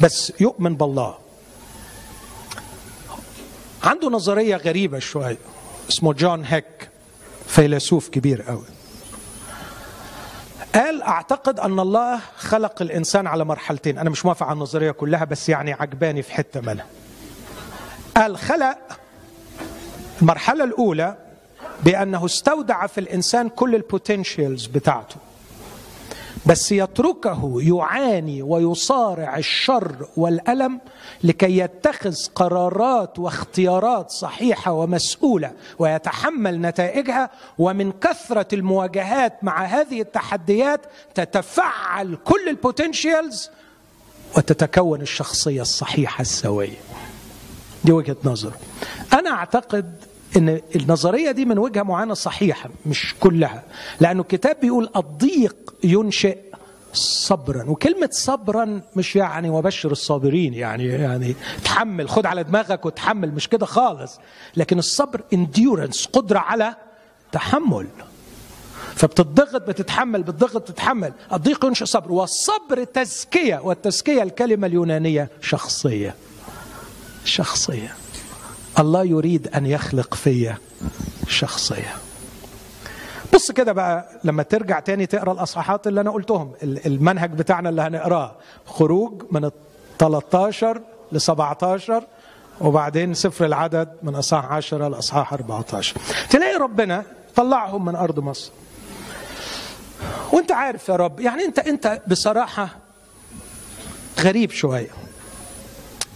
[0.00, 1.18] بس يؤمن بالله.
[3.82, 5.38] عنده نظرية غريبة شوية
[5.90, 6.88] اسمه جون هيك
[7.46, 8.64] فيلسوف كبير قوي
[10.74, 13.98] قال أعتقد أن الله خلق الإنسان على مرحلتين.
[13.98, 16.86] أنا مش موافق على النظرية كلها بس يعني عجباني في حتة منها
[18.16, 18.78] قال خلق
[20.22, 21.16] المرحلة الأولى
[21.84, 25.16] بأنه استودع في الإنسان كل ال potentials بتاعته.
[26.46, 30.80] بس يتركه يعاني ويصارع الشر والألم
[31.24, 40.80] لكي يتخذ قرارات واختيارات صحيحة ومسؤولة ويتحمل نتائجها ومن كثرة المواجهات مع هذه التحديات
[41.14, 43.50] تتفعل كل ال potentials
[44.36, 46.76] وتتكون الشخصية الصحيحة السوية.
[47.84, 48.52] دي وجهة نظر.
[49.12, 49.94] أنا أعتقد
[50.36, 53.62] إن النظرية دي من وجهه معينه صحيحة مش كلها.
[54.00, 56.38] لأنه الكتاب بيقول الضيق ينشئ
[56.92, 63.48] صبرا وكلمة صبرا مش يعني وبشر الصابرين يعني يعني تحمل خد على دماغك وتحمل مش
[63.48, 64.18] كده خالص.
[64.56, 66.74] لكن الصبر انديورنس قدرة على
[67.32, 67.86] تحمل.
[68.94, 71.12] فبتضغط بتتحمل بتضغط بتتحمل.
[71.32, 76.14] الضيق ينشئ صبر والصبر تزكية والتزكية الكلمة اليونانية شخصية.
[77.24, 77.94] شخصية.
[78.78, 80.58] الله يريد أن يخلق فيا
[81.28, 81.94] شخصية.
[83.34, 88.36] بص كده بقى لما ترجع تاني تقرأ الأصحاحات اللي أنا قلتهم المنهج بتاعنا اللي هنقراه.
[88.66, 89.50] خروج من
[89.98, 90.80] 13
[91.12, 92.04] ل 17
[92.60, 95.96] وبعدين سفر العدد من اصحاح 10 لاصحاح 14
[96.30, 97.02] تلاقي ربنا
[97.36, 98.50] طلعهم من أرض مصر.
[100.32, 102.68] وأنت عارف يا رب يعني انت أنت بصراحة
[104.20, 104.90] غريب شوية.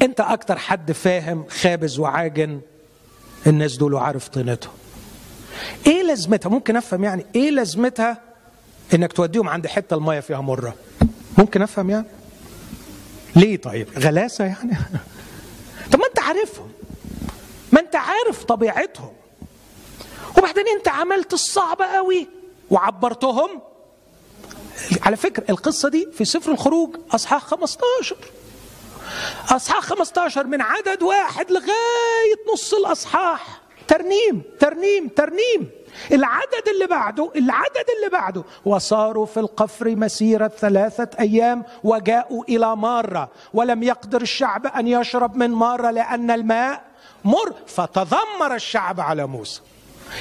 [0.02, 2.60] انت أكتر حد فاهم خابز وعاجن
[3.46, 4.72] الناس دول وعارف طينتهم.
[5.86, 8.22] إيه لازمتها؟ ممكن افهم يعني إيه لازمتها
[8.94, 10.74] انك توديهم عند حتة المية فيها مرة؟
[11.38, 12.06] ممكن افهم يعني؟
[13.36, 14.76] ليه طيب؟ غلاسة يعني؟
[15.92, 16.68] طب ما انت عارفهم.
[17.72, 19.12] ما انت عارف طبيعتهم.
[20.38, 22.28] وبعدين انت عملت الصعب قوي
[22.70, 23.60] وعبرتهم.
[25.02, 28.16] على فكرة القصة دي في سفر الخروج أصحاح 15
[29.50, 33.60] أصحاح 15 من عدد واحد لغاية نص الأصحاح.
[33.88, 35.70] ترنيم ترنيم ترنيم.
[36.12, 38.44] العدد اللي بعده العدد اللي بعده.
[38.64, 43.30] وصاروا في القفر مسيرة ثلاثة أيام وجاءوا إلى مارة.
[43.54, 46.84] ولم يقدر الشعب أن يشرب من مارة لأن الماء
[47.24, 47.54] مر.
[47.66, 49.60] فتذمر الشعب على موسى.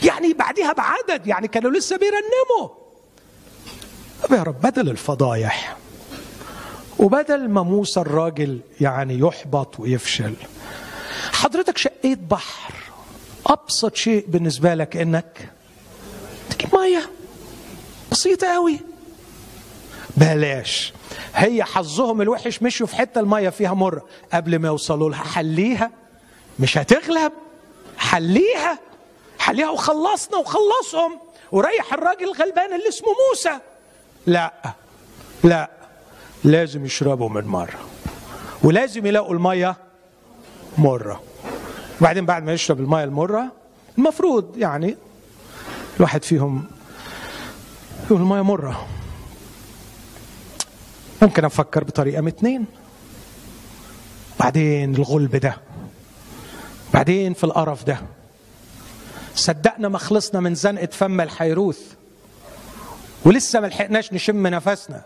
[0.04, 2.70] يعني بعدها بعدد يعني كانوا لسه بيرنموا.
[4.32, 5.78] يا رب بدل الفضايح.
[7.00, 10.34] وبدل ما موسى الراجل يعني يحبط ويفشل
[11.34, 12.74] حضرتك شقيت بحر
[13.48, 15.50] أبسط شيء بالنسبة لك إنك
[16.50, 17.10] تجيب مية.
[18.12, 18.80] بسيطة قوي
[20.18, 20.94] بلاش.
[21.36, 25.92] هي حظهم الوحش مشوا في حتة المية فيها مره قبل ما يوصلوا لها حليها.
[26.60, 27.32] مش هتغلب.
[27.98, 28.80] حليها.
[29.40, 31.20] حليها وخلصنا وخلصهم.
[31.52, 33.60] وريح الراجل الغلبان اللي اسمه موسى.
[34.26, 34.54] لا.
[35.44, 35.70] لا.
[36.44, 37.80] لازم يشربوا من مرة.
[38.64, 39.76] ولازم يلاقوا المية
[40.78, 41.24] مرة.
[42.02, 43.52] وبعدين بعد ما يشرب المية المرة
[43.98, 44.98] المفروض يعني
[45.98, 46.66] الواحد فيهم
[48.06, 48.88] يقول المية مرة.
[51.22, 52.66] ممكن أفكر بطريقة من اتنين.
[54.40, 55.58] بعدين الغلب ده.
[56.94, 58.02] بعدين في القرف ده.
[59.36, 61.80] صدقنا ما خلصنا من زنقة فم الحيروث.
[63.26, 65.02] ولسه ما لحقناش نشم نفسنا.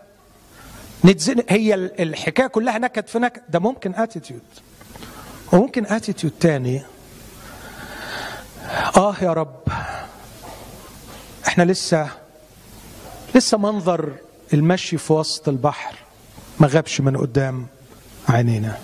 [1.06, 3.42] نتزنق هي الحكاية كلها نكد في نكد.
[3.50, 4.42] ده ممكن attitude
[5.54, 6.82] وممكن attitude تاني.
[8.98, 9.56] آه يا رب.
[11.48, 12.10] إحنا لسه
[13.36, 14.12] لسه منظر
[14.54, 15.96] المشي في وسط البحر.
[16.60, 17.68] ما غابش من قدام
[18.30, 18.78] عينينا.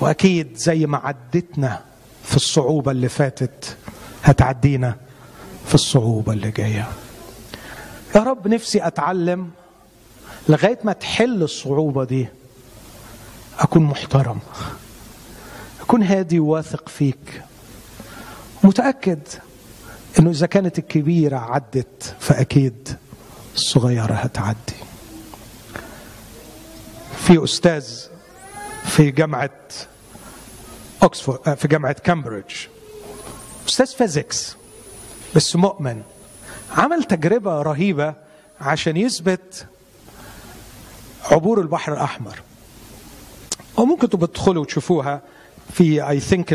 [0.00, 1.80] وأكيد زي ما عدتنا
[2.24, 3.76] في الصعوبة اللي فاتت
[4.22, 4.96] هتعدينا
[5.66, 6.88] في الصعوبة اللي جاية.
[8.14, 9.50] يا رب نفسي أتعلم
[10.48, 12.28] لغاية ما تحل الصعوبة دي
[13.58, 14.38] أكون محترم
[15.80, 17.42] أكون هادي وواثق فيك
[18.64, 19.20] متأكد
[20.18, 22.96] إنه إذا كانت الكبيرة عدت فأكيد
[23.54, 24.58] الصغيرة هتعدي.
[27.16, 27.88] في أستاذ
[28.84, 29.50] في جامعة
[31.02, 32.54] اوكسفورد في جامعة كامبريدج
[33.68, 34.56] أستاذ physics
[35.36, 36.02] بس مؤمن
[36.76, 38.14] عمل تجربة رهيبة
[38.60, 39.66] عشان يثبت
[41.24, 42.42] عبور البحر الأحمر.
[43.76, 45.20] وممكن تدخلوا وتشوفوها
[45.72, 46.48] في I think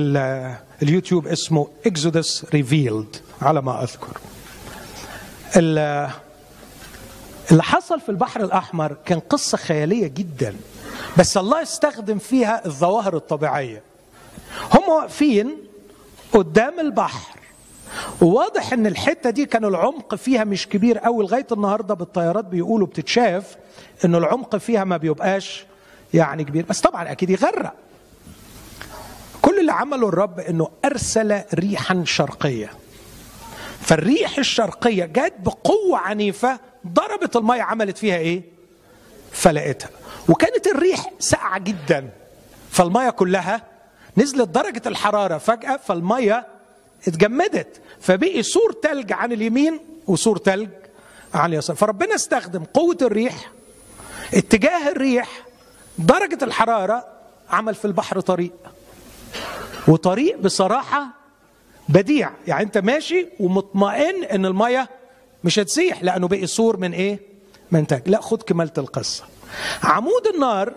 [0.81, 4.17] ال YouTube اسمه Exodus Revealed على ما أذكر.
[7.51, 10.55] اللي حصل في البحر الأحمر كان قصة خيالية جدا
[11.17, 13.81] بس الله استخدم فيها الظواهر الطبيعية.
[14.73, 15.57] هم واقفين
[16.33, 17.38] قدام البحر.
[18.21, 23.55] وواضح إن الحتة دي كان العمق فيها مش كبير قوي لغاية النهارده بالطيارات بيقولوا بتتشاف
[24.05, 25.65] إن العمق فيها ما بيبقاش
[26.13, 26.65] يعني كبير.
[26.69, 27.73] بس طبعا أكيد يغرق.
[29.41, 32.69] كل اللي عمله الرب إنه أرسل ريحا شرقية.
[33.81, 38.43] فالريح الشرقية جت بقوة عنيفة ضربت المية عملت فيها إيه؟
[39.31, 39.89] فلقتها.
[40.29, 42.09] وكانت الريح ساقعة جدا.
[42.71, 43.61] فالمية كلها
[44.17, 46.47] نزلت درجة الحرارة فجأة فالمية
[47.07, 47.81] اتجمدت.
[47.99, 50.69] فبقي سور تلج عن اليمين وسور تلج
[51.33, 51.75] عن اليسار.
[51.75, 53.51] فربنا استخدم قوة الريح
[54.33, 55.45] اتجاه الريح
[55.97, 57.07] درجة الحرارة
[57.49, 58.51] عمل في البحر طريق.
[59.87, 61.07] وطريق بصراحة
[61.89, 62.31] بديع.
[62.47, 64.89] يعني انت ماشي ومطمئن ان الميه
[65.43, 67.19] مش هتسيح لأنه بقي سور من إيه؟
[67.71, 69.23] من تاج لا خد كمالة القصة.
[69.83, 70.73] عمود النار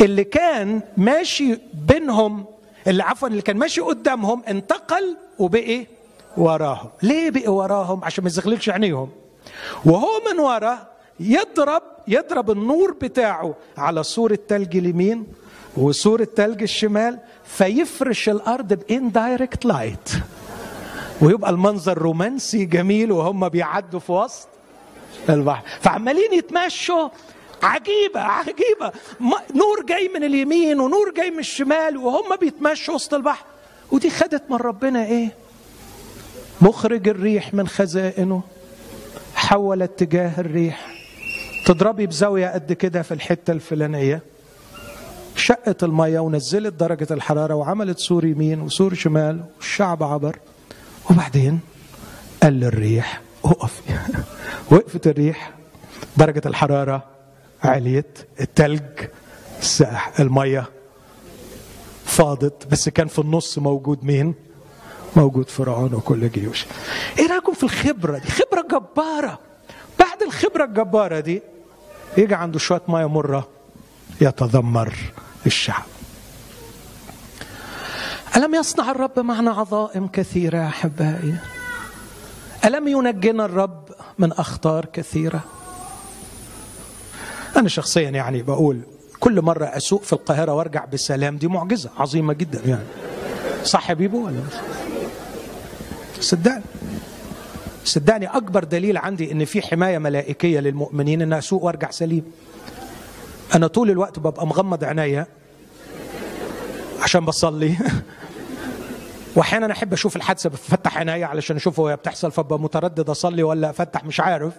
[0.00, 2.44] اللي كان ماشي بينهم
[2.86, 5.86] اللي عفوا اللي كان ماشي قدامهم انتقل وبقي
[6.36, 6.90] وراهم.
[7.02, 9.08] ليه بقي وراهم؟ عشان ما يزغللش عينيهم.
[9.84, 10.78] وهو من ورا
[11.20, 15.26] يضرب يضرب النور بتاعه على سور التلج اليمين
[15.76, 20.10] وسور التلج الشمال فيفرش الأرض ب indirect light
[21.22, 24.48] ويبقى المنظر رومانسي جميل وهم بيعدوا في وسط
[25.28, 25.64] البحر.
[25.80, 27.08] فعمالين يتمشوا
[27.62, 28.92] عجيبة عجيبة.
[29.54, 33.44] نور جاي من اليمين ونور جاي من الشمال وهم بيتمشوا وسط البحر.
[33.90, 35.34] ودي خدت من ربنا إيه؟
[36.60, 38.42] مخرج الريح من خزائنه.
[39.34, 40.86] حول اتجاه الريح.
[41.66, 44.22] تضربي بزاوية قد كده في الحتة الفلانية.
[45.36, 50.38] شقت المية ونزلت درجة الحرارة وعملت سور يمين وسور شمال والشعب عبر.
[51.10, 51.60] وبعدين
[52.42, 53.80] قال للريح اقف
[54.72, 55.52] وقفت الريح.
[56.16, 57.19] درجة الحرارة
[57.64, 58.82] عليت التلج
[59.60, 60.70] ساح المية
[62.04, 64.34] فاضت بس كان في النص موجود مين؟
[65.16, 66.66] موجود فرعون وكل جيوش.
[67.18, 69.38] إيه رأيكم في الخبرة دي؟ خبرة جبارة.
[69.98, 71.42] بعد الخبرة الجبارة دي
[72.16, 73.48] يجي عنده شوية مية مرة
[74.20, 74.94] يتذمر
[75.46, 75.84] الشعب.
[78.36, 81.34] ألم يصنع الرب معنا عظائم كثيرة يا أحبائي؟
[82.64, 83.88] ألم ينجنا الرب
[84.18, 85.40] من أخطار كثيرة؟
[87.56, 88.80] أنا شخصيا يعني بقول
[89.20, 92.84] كل مرة أسوق في القاهرة وأرجع بسلام دي معجزة عظيمة جدا يعني.
[93.64, 94.40] صح يا بيبو ولا
[96.20, 96.62] صدقني.
[97.84, 102.24] صدقني أكبر دليل عندي إن في حماية ملائكية للمؤمنين إن أسوق وأرجع سليم.
[103.54, 105.26] أنا طول الوقت ببقى مغمض عينيا
[107.02, 107.76] عشان بصلي.
[109.36, 114.04] واحيانا أحب أشوف الحادثة بفتح عينيا علشان أشوف وهي بتحصل فبقى متردد أصلي ولا أفتح
[114.04, 114.52] مش عارف.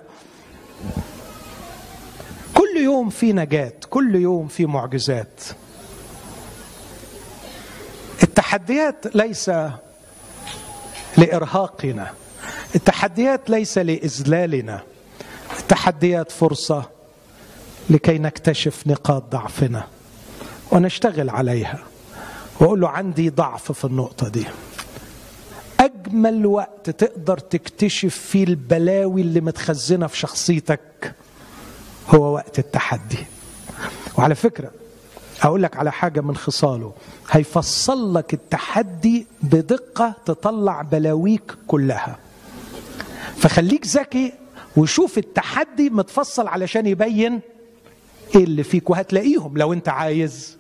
[2.62, 5.42] كل يوم في نجاة كل يوم في معجزات.
[8.24, 9.52] التحديات ليس
[11.18, 12.14] لإرهاقنا
[12.76, 14.82] التحديات ليس لإذلالنا
[15.60, 16.84] التحديات فرصة
[17.90, 19.88] لكي نكتشف نقاط ضعفنا
[20.72, 21.80] ونشتغل عليها.
[22.60, 24.46] وأقول له عندي ضعف في النقطة دي.
[25.80, 31.14] أجمل وقت تقدر تكتشف فيه البلاوي اللي متخزنة في شخصيتك
[32.10, 33.26] هو وقت التحدي.
[34.18, 34.72] وعلى فكرة
[35.44, 36.94] أقول لك على حاجة من خصاله.
[37.32, 42.18] هيفصل لك التحدي بدقة تطلع بلاويك كلها.
[43.38, 44.34] فخليك ذكي
[44.78, 47.40] وشوف التحدي متفصل علشان يبين
[48.36, 50.58] إيه اللي فيك وهتلاقيهم لو أنت عايز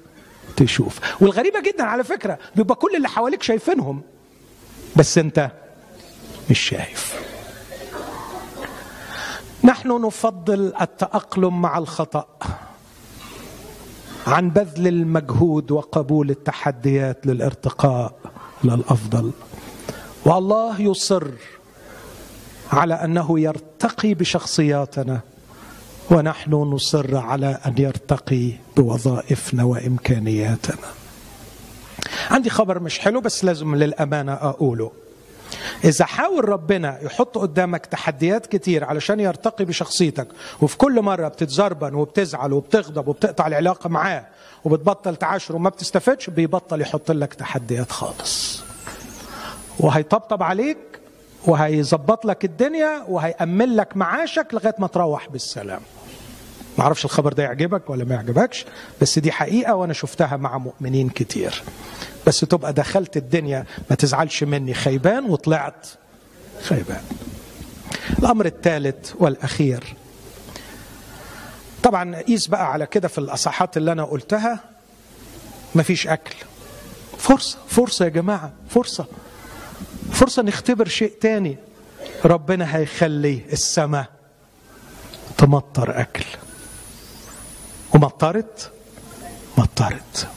[0.57, 0.99] تشوف.
[1.21, 4.01] والغريبة جدا على فكرة بيبقى كل اللي حواليك شايفينهم
[4.95, 5.51] بس أنت
[6.49, 7.30] مش شايف.
[9.63, 12.25] نحن نفضل التأقلم مع الخطأ
[14.27, 18.13] عن بذل المجهود وقبول التحديات للارتقاء
[18.63, 19.31] للأفضل.
[20.25, 21.27] والله يصر
[22.71, 25.19] على أنه يرتقي بشخصياتنا
[26.11, 30.87] ونحن نصر على أن يرتقي بوظائفنا وإمكانياتنا.
[32.29, 34.91] عندي خبر مش حلو بس لازم للأمانة أقوله.
[35.83, 40.27] إذا حاول ربنا يحط قدامك تحديات كتير علشان يرتقي بشخصيتك
[40.61, 44.25] وفي كل مرة بتتزربن وبتزعل وبتغضب وبتقطع العلاقة معاه
[44.65, 48.61] وبتبطل تعاشر وما بتستفدش بيبطل يحط لك تحديات خالص.
[49.79, 50.77] وهيطبطب عليك
[51.45, 55.81] وهيظبط لك الدنيا وهيأمن لك معاشك لغاية ما تروح بالسلام.
[56.77, 58.65] ما أعرفش الخبر ده يعجبك ولا ما يعجبكش
[59.01, 61.63] بس دي حقيقة وأنا شفتها مع مؤمنين كتير.
[62.27, 64.73] بس تبقى دخلت الدنيا ما تزعلش مني.
[64.73, 65.87] خيبان وطلعت.
[66.61, 67.01] خيبان.
[68.19, 69.95] الأمر الثالث والأخير.
[71.83, 74.59] طبعا قيس بقى على كده في الاصحات اللي أنا قلتها.
[75.75, 76.35] مفيش أكل.
[77.17, 79.05] فرصة فرصة يا جماعة فرصة.
[80.11, 81.57] فرصة نختبر شيء تاني.
[82.25, 84.05] ربنا هيخلي السماء
[85.37, 86.25] تمطر أكل.
[87.93, 88.71] ومطرت؟
[89.57, 90.27] مطرت.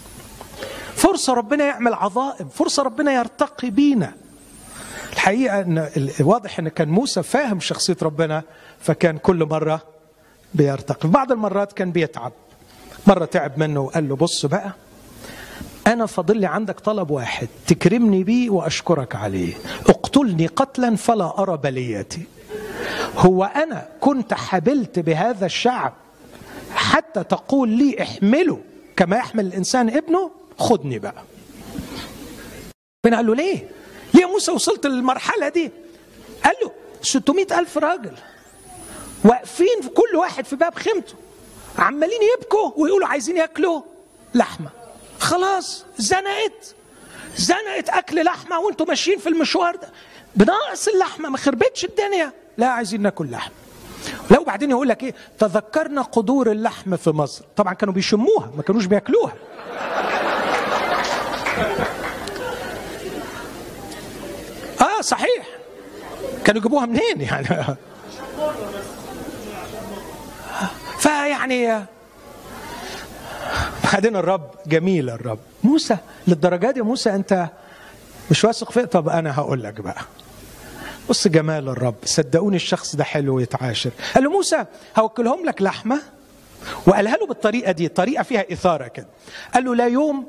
[1.05, 4.13] فرصة ربنا يعمل عظائم فرصة ربنا يرتقي بينا.
[5.13, 5.89] الحقيقة إن
[6.21, 8.43] واضح إن كان موسى فاهم شخصية ربنا
[8.81, 9.83] فكان كل مرة
[10.55, 11.09] بيرتقي.
[11.09, 12.33] بعض المرات كان بيتعب.
[13.07, 14.73] مرة تعب منه وقال له بص بقى
[15.87, 19.55] أنا فاضل لي عندك طلب واحد تكرمني بيه وأشكرك عليه.
[19.89, 22.23] اقتلني قتلا فلا أرى بليتي.
[23.17, 25.93] هو أنا كنت حبلت بهذا الشعب
[26.75, 28.59] حتى تقول لي احمله
[28.97, 31.25] كما يحمل الإنسان ابنه؟ خدني بقى.
[33.07, 33.69] ربنا قال له ليه؟
[34.15, 35.71] ليه يا موسى وصلت للمرحلة دي.
[36.45, 38.13] قال له 600 ألف راجل
[39.25, 41.15] واقفين في كل واحد في باب خيمته
[41.79, 43.83] عمالين يبكوا ويقولوا عايزين ياكلوا
[44.35, 44.71] لحمة.
[45.19, 46.75] خلاص زنقت.
[47.37, 49.89] زنقت أكل لحمة وانتوا ماشيين في المشوار ده.
[50.37, 52.33] بناقص اللحمة ما خربتش الدنيا.
[52.59, 53.55] لا عايزين ناكل لحمة.
[54.31, 57.45] لو بعدين يقول لك إيه؟ تذكرنا قدور اللحم في مصر.
[57.57, 59.35] طبعا كانوا بيشموها ما كانوش بياكلوها.
[64.81, 65.47] آه صحيح.
[66.45, 67.47] كانوا يجيبوها منين يعني؟
[70.99, 71.81] فيعني
[73.93, 75.39] بعدين الرب جميل الرب.
[75.65, 75.97] موسى
[76.29, 77.49] للدرجة دي موسى أنت
[78.31, 80.01] مش واثق فيه طب أنا هقول لك بقى.
[81.09, 81.95] بص جمال الرب.
[82.05, 84.65] صدقوني الشخص ده حلو يتعاشر قال له موسى
[84.99, 86.01] هوكلهم لك لحمة؟
[86.87, 89.07] وقالها له بالطريقة دي طريقة فيها إثارة كده.
[89.55, 90.27] قال له لا يوم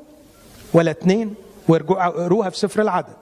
[0.72, 1.34] ولا اثنين
[1.68, 3.16] ويقروها في سفر العدد.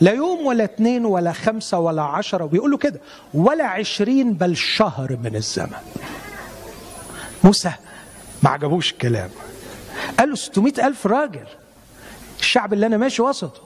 [0.00, 3.00] لا يوم ولا اثنين ولا خمسة ولا عشرة وبيقولوا كده
[3.34, 5.82] ولا عشرين بل شهر من الزمن.
[7.44, 7.72] موسى
[8.42, 9.30] ما عجبوش الكلام.
[10.18, 11.46] قال له 600 ألف راجل.
[12.40, 13.62] الشعب اللي أنا ماشي وسطه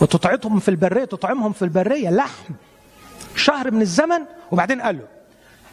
[0.00, 2.54] وتطعتهم في البرية تطعمهم في البرية لحم.
[3.36, 4.20] شهر من الزمن
[4.52, 5.06] وبعدين قال له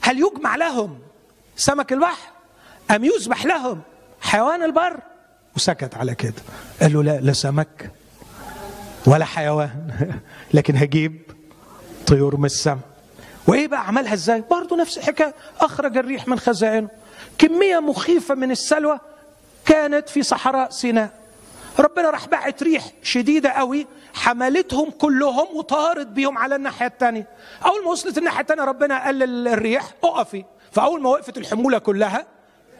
[0.01, 0.99] هل يجمع لهم
[1.55, 2.29] سمك البحر
[2.91, 3.81] أم يذبح لهم
[4.21, 4.99] حيوان البر؟
[5.55, 6.33] وسكت على كده.
[6.81, 7.91] قال له لا لا سمك
[9.05, 9.91] ولا حيوان.
[10.53, 11.21] لكن هجيب
[12.07, 12.79] طيور من السماء.
[13.47, 15.33] وإيه بقى عملها إزاي؟ برضه نفس الحكاية.
[15.59, 16.89] أخرج الريح من خزائنه.
[17.37, 18.99] كمية مخيفة من السلوى
[19.65, 21.21] كانت في صحراء سيناء.
[21.79, 27.27] ربنا راح بعت ريح شديدة قوي حملتهم كلهم وطارت بيهم على الناحية الثانية
[27.65, 30.45] أول ما وصلت الناحية الثانية ربنا قال للريح أقفي.
[30.71, 32.25] فأول ما وقفت الحمولة كلها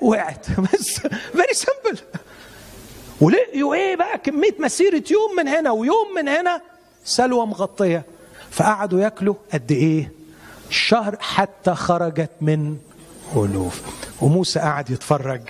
[0.02, 0.48] وقعت.
[0.74, 1.00] بس
[1.32, 2.00] فيري سمبل
[3.22, 6.62] ولقيوا إيه بقى؟ كمية مسيرة يوم من هنا ويوم من هنا
[7.06, 8.06] سلوى مغطية.
[8.52, 10.12] فقعدوا ياكلوا قد إيه؟
[10.70, 12.78] شهر حتى خرجت من
[13.36, 13.82] ألوف
[14.22, 15.42] وموسى قعد يتفرج.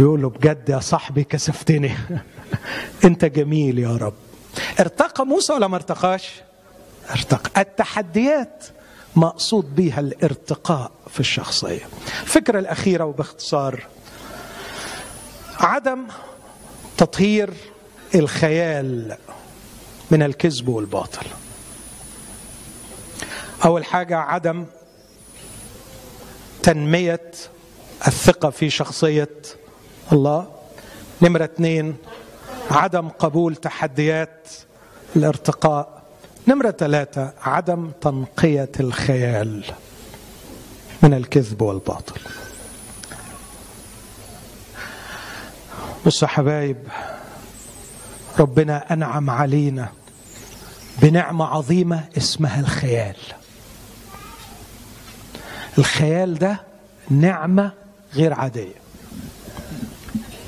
[0.00, 1.92] يقول له بجد يا صاحبي كسفتني.
[3.04, 4.14] انت جميل يا رب.
[4.80, 6.32] ارتقى موسى ولا ما ارتقاش؟
[7.10, 7.60] ارتقى.
[7.60, 8.64] التحديات
[9.16, 11.88] مقصود بها الارتقاء في الشخصية.
[12.22, 13.86] الفكرة الأخيرة وباختصار.
[15.60, 16.06] عدم
[16.96, 17.54] تطهير
[18.14, 19.16] الخيال
[20.10, 21.26] من الكذب والباطل.
[23.64, 24.64] أول حاجة عدم
[26.62, 27.30] تنمية
[28.06, 29.28] الثقة في شخصية
[30.12, 30.46] الله.
[31.22, 31.96] نمرة اثنين
[32.70, 34.48] عدم قبول تحديات
[35.16, 36.02] الارتقاء.
[36.48, 39.64] نمرة ثلاثة عدم تنقية الخيال
[41.02, 42.20] من الكذب والباطل.
[46.06, 46.76] بصوا حبايب
[48.38, 49.88] ربنا أنعم علينا
[51.02, 53.16] بنعمة عظيمة اسمها الخيال.
[55.78, 56.60] الخيال ده
[57.10, 57.72] نعمة
[58.14, 58.74] غير عادية.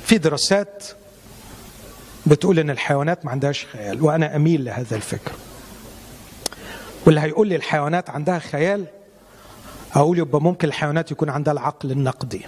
[0.04, 0.84] في دراسات
[2.26, 5.32] بتقول إن الحيوانات ما عندهاش خيال وأنا أميل لهذا الفكر.
[7.06, 8.84] واللي هيقول لي الحيوانات عندها خيال
[9.94, 12.46] أقول يبقى ممكن الحيوانات يكون عندها العقل النقدي.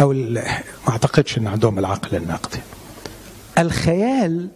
[0.00, 2.60] أو ما أعتقدش إن عندهم العقل النقدي.
[3.58, 4.48] الخيال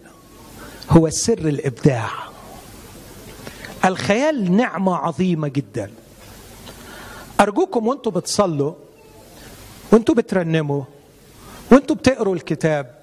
[0.89, 2.09] هو سر الإبداع.
[3.85, 5.91] الخيال نعمة عظيمة جدا.
[7.39, 8.73] أرجوكم وأنتم بتصلوا
[9.91, 10.83] وأنتم بترنموا
[11.71, 12.95] وأنتم بتقروا الكتاب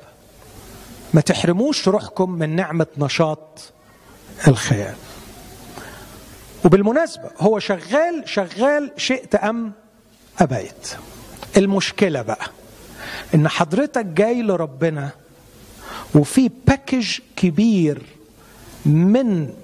[1.14, 3.72] ما تحرموش روحكم من نعمة نشاط
[4.49, 4.95] الخيال.
[6.64, 9.72] وبالمناسبة هو شغال شغال شئت أم
[10.39, 10.97] أبيت.
[11.57, 12.46] المشكلة بقى
[13.34, 15.11] إن حضرتك جاي لربنا
[16.14, 18.03] وفي باكج كبير
[18.86, 19.55] من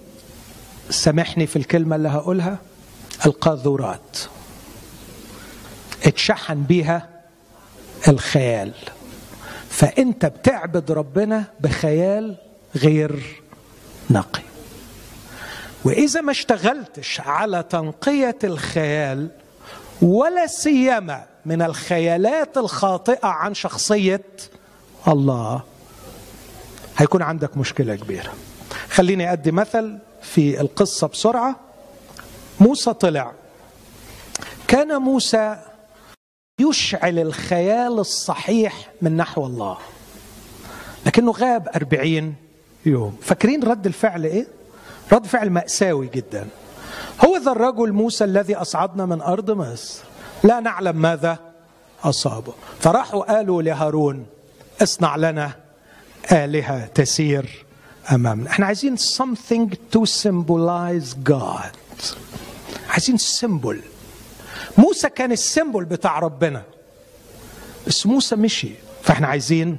[0.91, 2.59] سامحني في الكلمة اللي هقولها
[3.27, 4.19] القاذورات.
[6.07, 7.09] اتشحن بيها
[8.09, 8.73] الخيال.
[9.71, 12.37] فأنت بتعبد ربنا بخيال
[12.77, 13.23] غير
[14.11, 14.43] نقي.
[15.85, 19.29] وإذا ما اشتغلتش على تنقية الخيال
[20.03, 24.25] ولا سيما من الخيالات الخاطئة عن شخصية
[25.09, 25.63] الله.
[26.97, 28.33] هيكون عندك مشكلة كبيرة.
[28.91, 31.57] خليني أدي مثل في القصة بسرعة.
[32.61, 33.33] موسى طلع.
[34.67, 35.57] كان موسى
[36.61, 39.79] يشعل الخيال الصحيح من نحو الله
[41.07, 42.35] لكنه غاب أربعين
[42.87, 43.17] يوم.
[43.23, 44.47] فاكرين رد الفعل إيه؟
[45.13, 46.49] رد فعل مأساوي جدا.
[47.25, 50.08] هو ذا الرجل موسى الذي أصعدنا من أرض مصر.
[50.45, 51.39] لا نعلم ماذا
[52.05, 52.55] أصابه.
[52.81, 54.27] فراحوا قالوا لهارون
[54.83, 55.53] اصنع لنا
[56.33, 57.65] آلهة تسير
[58.13, 58.51] أمامنا.
[58.51, 61.77] إحنا عايزين something to symbolize God.
[62.91, 63.83] عايزين symbol
[64.79, 66.63] موسى كان ال symbol بتاع ربنا
[67.87, 68.71] بس موسى مشي
[69.03, 69.79] فإحنا عايزين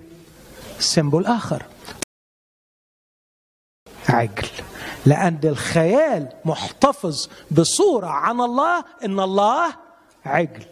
[0.79, 1.63] سيمبل آخر.
[4.09, 4.47] عجل.
[5.05, 9.88] لأن الخيال محتفظ بصورة عن الله إن الله
[10.29, 10.63] عجل.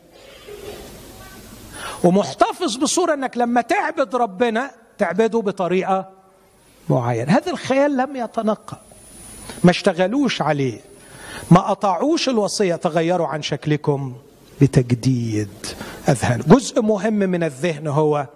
[2.04, 6.10] ومحتفظ بصورة إنك لما تعبد ربنا تعبده بطريقة
[6.90, 7.32] معينة.
[7.32, 8.78] هذا الخيال لم يتنقى
[9.64, 10.80] ما اشتغلوش عليه.
[11.52, 12.76] ما أطاعوش الوصية.
[12.76, 14.16] تغيروا عن شكلكم
[14.62, 15.50] بتجديد
[16.10, 18.28] أذهان جزء مهم من الذهن هو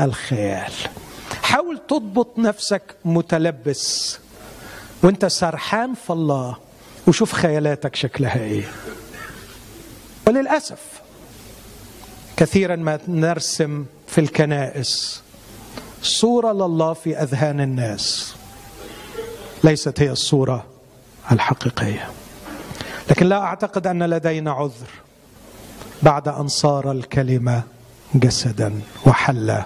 [0.00, 0.72] الخيال.
[1.42, 4.18] حاول تضبط نفسك متلبس.
[5.02, 6.56] وأنت سرحان في الله.
[7.06, 8.64] وشوف خيالاتك شكلها إيه.
[10.28, 10.78] وللأسف
[12.36, 15.22] كثيرا ما نرسم في الكنائس
[16.02, 18.34] صورة لله في أذهان الناس.
[19.64, 20.64] ليست هي الصورة
[21.32, 22.10] الحقيقية.
[23.10, 24.88] لكن لا أعتقد أن لدينا عذر
[26.02, 27.62] بعد أن صار الكلمة
[28.14, 29.62] جسدا وحل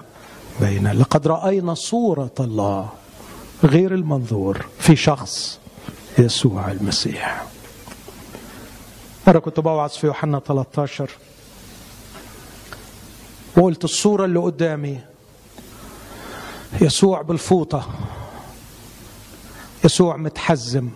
[0.60, 0.94] بيننا.
[0.94, 2.88] لقد رأينا صورة الله
[3.64, 5.58] غير المنظور في شخص
[6.18, 7.46] يسوع المسيح.
[9.26, 11.10] مرة كنت بوعظ في يوحنا 13
[13.56, 15.00] وقلت الصورة اللي قدامي.
[16.80, 17.88] يسوع بالفوطة.
[19.84, 20.90] يسوع متحزم.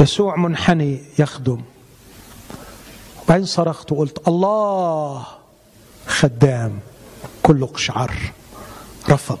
[0.00, 1.62] يسوع منحني يخدم.
[3.24, 5.26] وبعدين صرخت وقلت الله
[6.06, 6.78] خدام.
[7.42, 8.12] كله قشعر
[9.08, 9.38] رفض.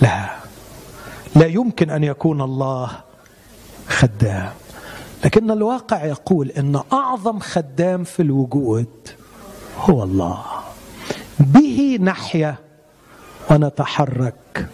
[0.00, 0.36] لا.
[1.36, 3.00] لا يمكن أن يكون الله
[3.88, 4.52] خدام.
[5.24, 9.08] لكن الواقع يقول إن أعظم خدام في الوجود
[9.76, 10.44] هو الله.
[11.40, 12.56] به نحيا
[13.50, 14.66] ونتحرك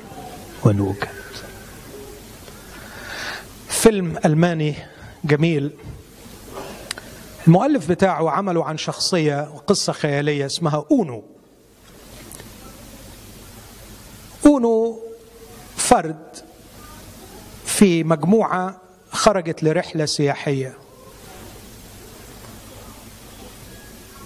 [0.65, 1.09] ونوجد.
[3.69, 4.75] فيلم ألماني
[5.25, 5.71] جميل.
[7.47, 11.25] المؤلف بتاعه عمله عن شخصية وقصة خيالية اسمها أونو.
[14.47, 14.99] أونو
[15.77, 16.37] فرد
[17.65, 18.86] في مجموعة
[19.17, 20.75] خرجت لرحلة سياحية.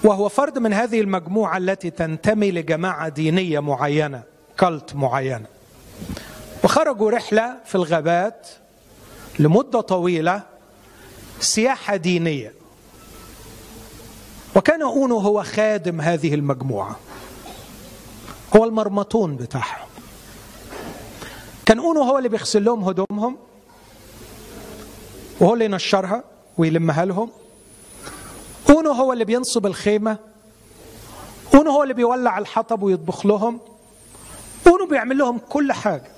[0.04, 4.22] وهو فرد من هذه المجموعة التي تنتمي لجماعة دينية معينة
[4.58, 5.46] كالت معينة.
[6.64, 8.48] وخرجوا رحلة في الغابات
[9.38, 10.42] لمدة طويلة
[11.40, 12.52] سياحة دينية.
[14.56, 16.96] وكان أونو هو خادم هذه المجموعة.
[18.56, 19.88] هو المرمطون بتاعهم.
[21.66, 23.49] كان أونو هو اللي بيغسل لهم هدومهم.
[25.40, 26.24] وهو اللي ينشرها
[26.58, 27.30] ويلمها لهم.
[28.70, 30.18] اونو هو اللي بينصب الخيمة.
[31.54, 33.60] اونو هو اللي بيولع الحطب ويطبخ لهم.
[34.66, 36.10] اونو بيعمل لهم كل حاجة.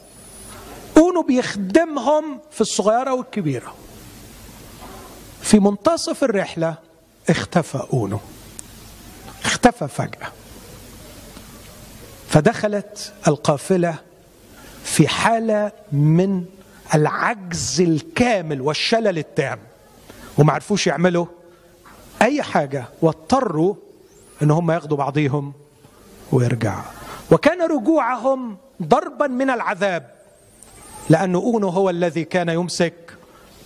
[0.97, 3.75] اونو بيخدمهم في الصغيرة والكبيرة.
[5.43, 6.75] في منتصف الرحلة
[7.31, 8.19] اختفى اونو
[9.45, 10.33] اختفى فجأة.
[12.29, 13.95] فدخلت القافلة
[14.85, 16.45] في حالة من
[16.95, 19.59] العجز الكامل والشلل التام.
[20.39, 21.27] وما عرفوش يعملوا
[22.23, 23.75] أي حاجة واضطروا
[24.43, 25.53] إن هم ياخدوا بعضيهم
[26.33, 26.83] ويرجعوا.
[27.31, 30.11] وكان رجوعهم ضربا من العذاب
[31.11, 32.95] لأن أونو هو الذي كان يمسك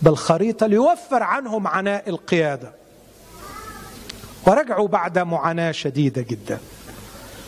[0.01, 2.71] بالخريطة ليوفر عنهم عناء القيادة.
[4.47, 6.59] ورجعوا بعد معاناة شديدة جدا.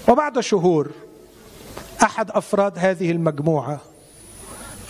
[0.07, 0.91] وبعد شهور
[2.03, 3.79] أحد أفراد هذه المجموعة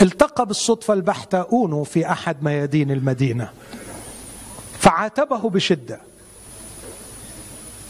[0.02, 3.50] التقى بالصدفة البحتة أونو في أحد ميادين المدينة.
[4.80, 6.00] فعاتبه بشدة.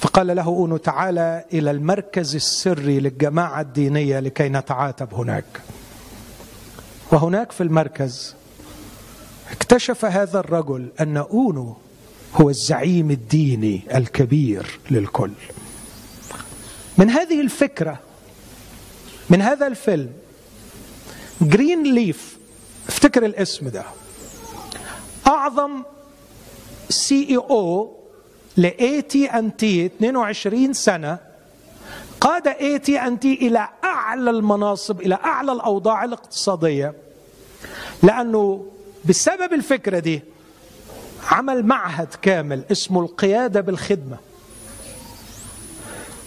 [0.02, 5.61] فقال له أونو تعالى إلى المركز السري للجماعة الدينية لكي نتعاتب هناك.
[7.11, 8.36] وهناك في المركز
[9.52, 11.77] اكتشف هذا الرجل أن أونو
[12.36, 15.31] هو الزعيم الديني الكبير للكل.
[16.98, 17.99] من هذه الفكرة
[19.30, 20.10] من هذا الفيلم
[21.41, 22.38] Greenleaf
[22.88, 23.84] افتكر الاسم ده.
[25.28, 25.84] أعظم
[26.90, 27.95] سي اي أو
[28.57, 31.18] لاي تي ان تي 22 سنة
[32.22, 36.94] قاد اي تي ان تي إلى أعلى المناصب إلى أعلى الأوضاع الاقتصادية.
[38.03, 38.66] لأنه
[39.06, 40.22] بسبب الفكرة دي
[41.32, 44.18] عمل معهد كامل اسمه القيادة بالخدمة.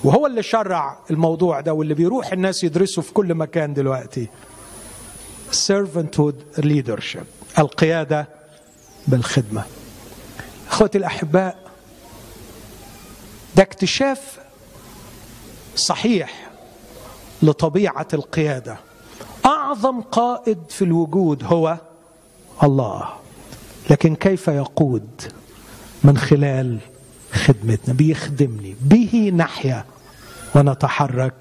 [0.04, 4.28] وهو اللي شرع الموضوع ده واللي بيروح الناس يدرسوا في كل مكان دلوقتي.
[5.52, 7.24] Servanthood leadership
[7.58, 8.28] القيادة
[9.06, 9.64] بالخدمة.
[10.70, 11.56] أخوتي الأحباء
[13.56, 14.38] ده اكتشاف
[15.76, 16.50] صحيح
[17.42, 18.76] لطبيعة القيادة.
[19.46, 21.78] أعظم قائد في الوجود هو
[22.62, 23.08] الله.
[23.90, 25.22] لكن كيف يقود
[26.04, 26.78] من خلال
[27.32, 28.76] خدمتنا؟ بيخدمني.
[28.80, 29.84] به نحيا
[30.54, 31.34] ونتحرك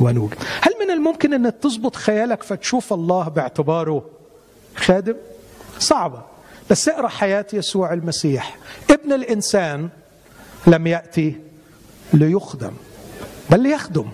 [0.00, 4.04] ونوجد هل من الممكن إن تظبط خيالك فتشوف الله باعتباره
[4.76, 5.14] خادم؟
[5.78, 6.22] صعبة.
[6.70, 8.56] بس اقرأ حياة يسوع المسيح.
[8.90, 9.88] ابن الإنسان
[10.66, 11.36] لم يأتي
[12.12, 12.72] ليخدم
[13.50, 14.08] بل ليخدم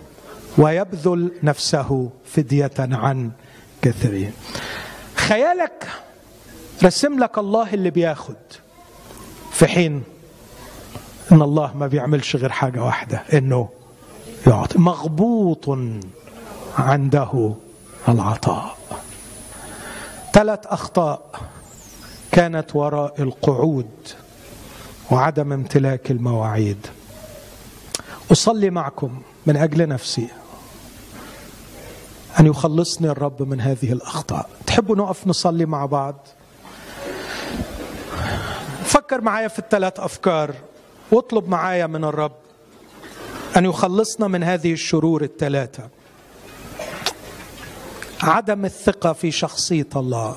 [0.59, 3.31] ويبذل نفسه فدية عن
[3.83, 4.33] كثيرين.
[5.17, 5.89] خيالك
[6.85, 8.37] رسم لك الله اللي بياخد
[9.53, 10.03] في حين
[11.33, 13.69] إن الله ما بيعملش غير حاجة واحدة إنه
[14.47, 15.79] يعطي مغبوط
[16.79, 17.55] عنده
[18.09, 18.77] العطاء.
[20.33, 21.41] ثلاث أخطاء
[22.33, 23.91] كانت وراء القعود
[25.11, 26.87] وعدم امتلاك المواعيد.
[28.33, 30.29] أصلي معكم من أجل نفسي
[32.41, 34.51] أن يخلصني الرب من هذه الأخطاء.
[34.67, 36.17] تحبوا نقف نصلي مع بعض؟
[38.85, 40.55] فكر معايا في الثلاث أفكار
[41.13, 42.33] واطلب معايا من الرب
[43.57, 45.89] أن يخلصنا من هذه الشرور الثلاثة.
[48.23, 50.37] عدم الثقة في شخصية الله.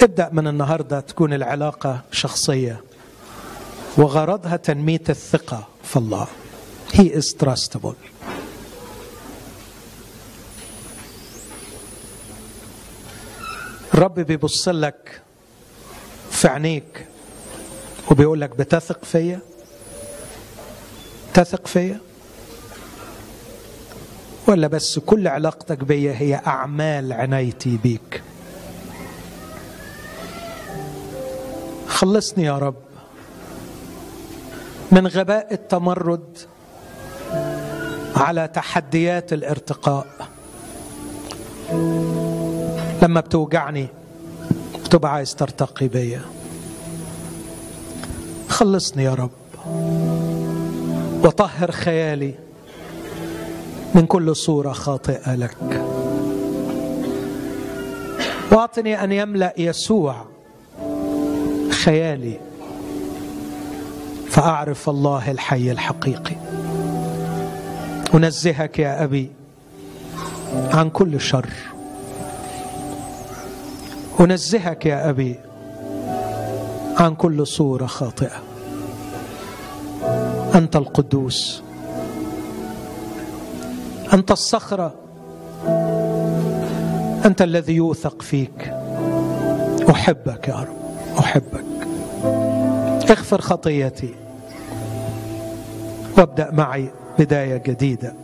[0.00, 2.80] ابدأ من النهارده تكون العلاقة شخصية.
[3.96, 6.26] وغرضها تنمية الثقة في الله.
[6.92, 7.94] هي is trustable.
[13.94, 15.22] الرب بيبص لك
[16.30, 17.06] في عينيك.
[18.10, 19.38] وبيقول لك بتثق فيا؟
[21.34, 21.98] تثق فيا؟
[24.48, 28.22] ولا بس كل علاقتك بيا هي أعمال عنايتي بيك؟
[31.88, 32.74] خلصني يا رب
[34.92, 36.38] من غباء التمرد
[38.16, 40.06] على تحديات الارتقاء.
[43.02, 43.88] لما بتوجعني
[44.84, 46.22] بتبقى عايز ترتقي بيا.
[48.54, 49.30] خلصني يا رب.
[51.24, 52.34] وطهر خيالي
[53.94, 55.56] من كل صورة خاطئة لك.
[58.52, 60.24] وأعطني أن يملأ يسوع
[61.70, 62.40] خيالي
[64.28, 66.36] فأعرف الله الحي الحقيقي.
[68.14, 69.30] أنزهك يا أبي
[70.54, 71.48] عن كل شر.
[74.20, 75.40] أنزهك يا أبي
[76.96, 78.42] عن كل صورة خاطئة.
[80.54, 81.62] أنت القدوس.
[84.12, 84.94] أنت الصخرة.
[87.24, 88.74] أنت الذي يوثق فيك.
[89.90, 91.18] أحبك يا رب.
[91.18, 91.64] أحبك.
[93.10, 94.14] اغفر خطيتي.
[96.18, 98.14] وابدأ معي بداية جديدة.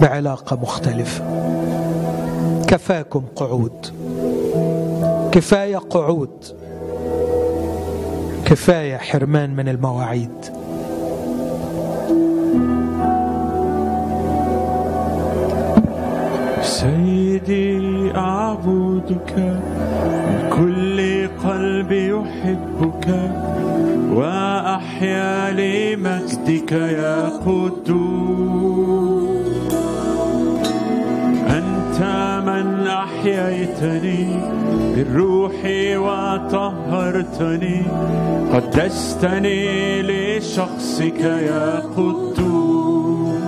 [0.00, 1.24] بعلاقة مختلفة.
[2.68, 3.86] كفاكم قعود.
[5.32, 6.61] كفاية قعود.
[8.52, 10.44] كفاية حرمان من المواعيد.
[16.62, 23.06] سيدي أعبدك من كل قلبي يحبك
[24.10, 28.82] وأحيا لمجدك يا قدوس.
[31.48, 32.00] أنت
[32.46, 34.61] من أحييتني
[35.02, 35.58] بالروح
[36.06, 37.82] وطهرتني
[38.52, 43.42] قدستني لشخصك يا قدوس.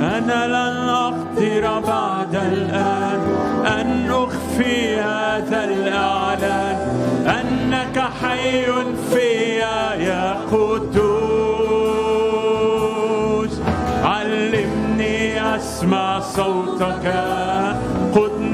[0.00, 3.20] أنا لن أقدر بعد الآن
[3.66, 6.76] أن أخفي هذا الإعلان
[7.26, 8.64] أنك حي
[9.10, 11.12] فيا يا قدوس.
[14.04, 17.06] علمني أسمع صوتك.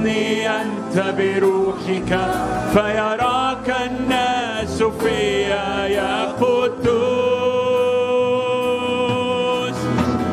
[0.08, 2.12] قدني أنت بروحك
[2.72, 6.98] فيراك الناس فيا يا قدوس.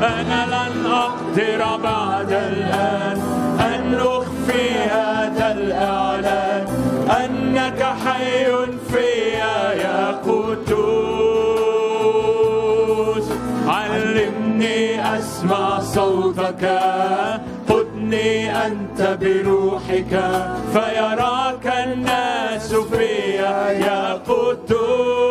[0.03, 3.19] أنا لن أقدر بعد الآن
[3.59, 6.67] أن أخفي هذا الإعلان.
[7.09, 8.45] أنك حي
[8.91, 10.85] فيا يا قدوس.
[13.67, 16.63] علمني أسمع صوتك.
[18.65, 20.13] أنت بروحك
[20.73, 25.24] فيراك الناس فيا يا قدوس.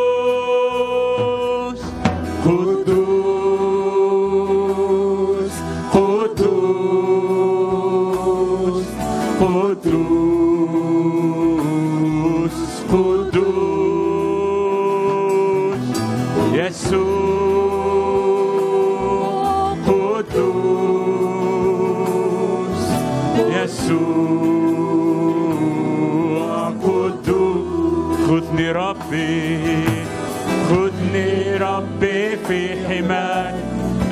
[32.48, 33.54] في حماك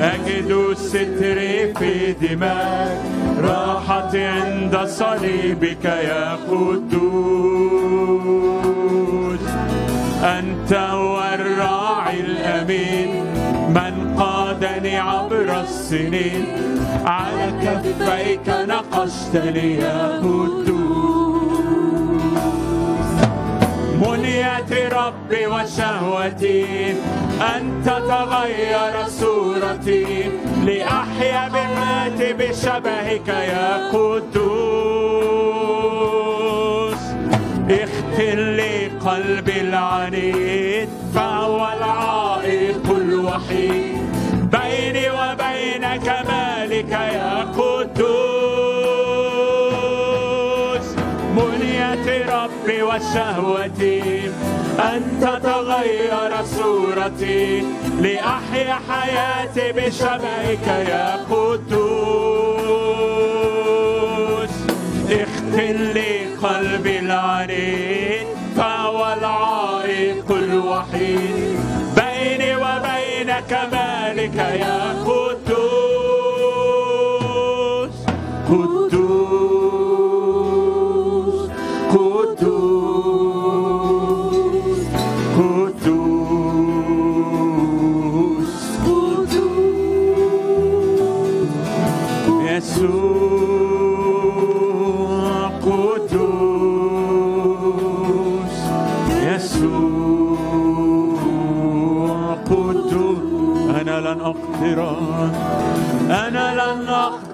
[0.01, 1.39] أجد الستر
[1.79, 2.97] في دماك.
[3.43, 7.03] راحتي عند صليبك يا قدوس.
[10.23, 13.25] أنت هو الراعي الأمين
[13.69, 16.45] من قادني عبر السنين.
[17.05, 20.73] على كفيك نقشتني يا قدوس.
[24.01, 26.95] منيتي ربي وشهوتي
[27.43, 30.31] أن تتغير صورتي
[30.65, 34.43] لأحيا بذاتي بشبهك يا قدوس.
[37.69, 44.03] اختر لي قلبي العنيد فهو العائق الوحيد.
[44.51, 48.23] بيني وبين كمالك يا قدوس.
[51.35, 54.01] منيتي ربي وشهوتي
[54.79, 57.63] أن تتغير صورتي
[58.01, 62.13] لأحيا حياتي بشبهك يا قدوس.
[65.11, 68.27] اختر لي قلبي العنيد
[68.57, 71.59] فهو العائق الوحيد.
[71.95, 75.53] بيني وبين كمالك يا قدوس.
[78.49, 79.02] قدوس.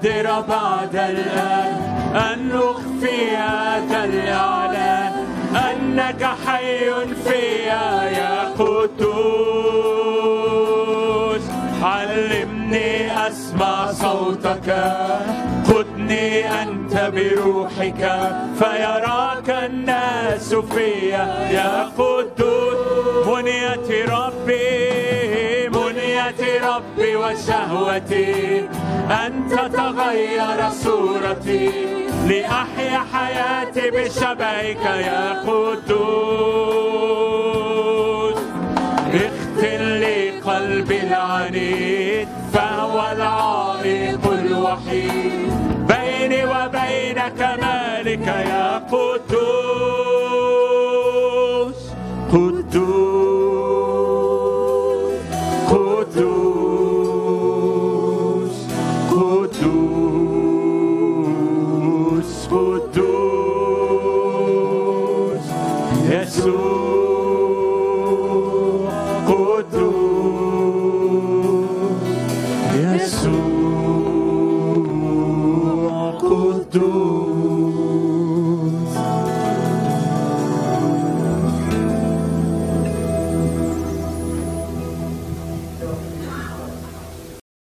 [0.04, 1.74] لن أقدر بعد الآن
[2.16, 5.14] أن أخفي هذا الإعلان
[5.56, 6.90] أنك حي
[7.24, 9.50] فيا يا قدوس.
[11.84, 14.70] علمني أسمع صوتك
[15.68, 23.28] خذني أنت بروحك فيراك الناس فيا يا قدوس.
[23.28, 25.09] منيتي ربي
[26.38, 28.68] ربي وشهوتي
[29.12, 31.70] أن تتغير صورتي.
[32.28, 36.00] لأحيا حياتي بشبهك يا قدوس.
[39.14, 45.50] اختل لي قلبي العنيد فهو العائق الوحيد.
[45.88, 49.49] بيني وبينك مالك يا قدوس.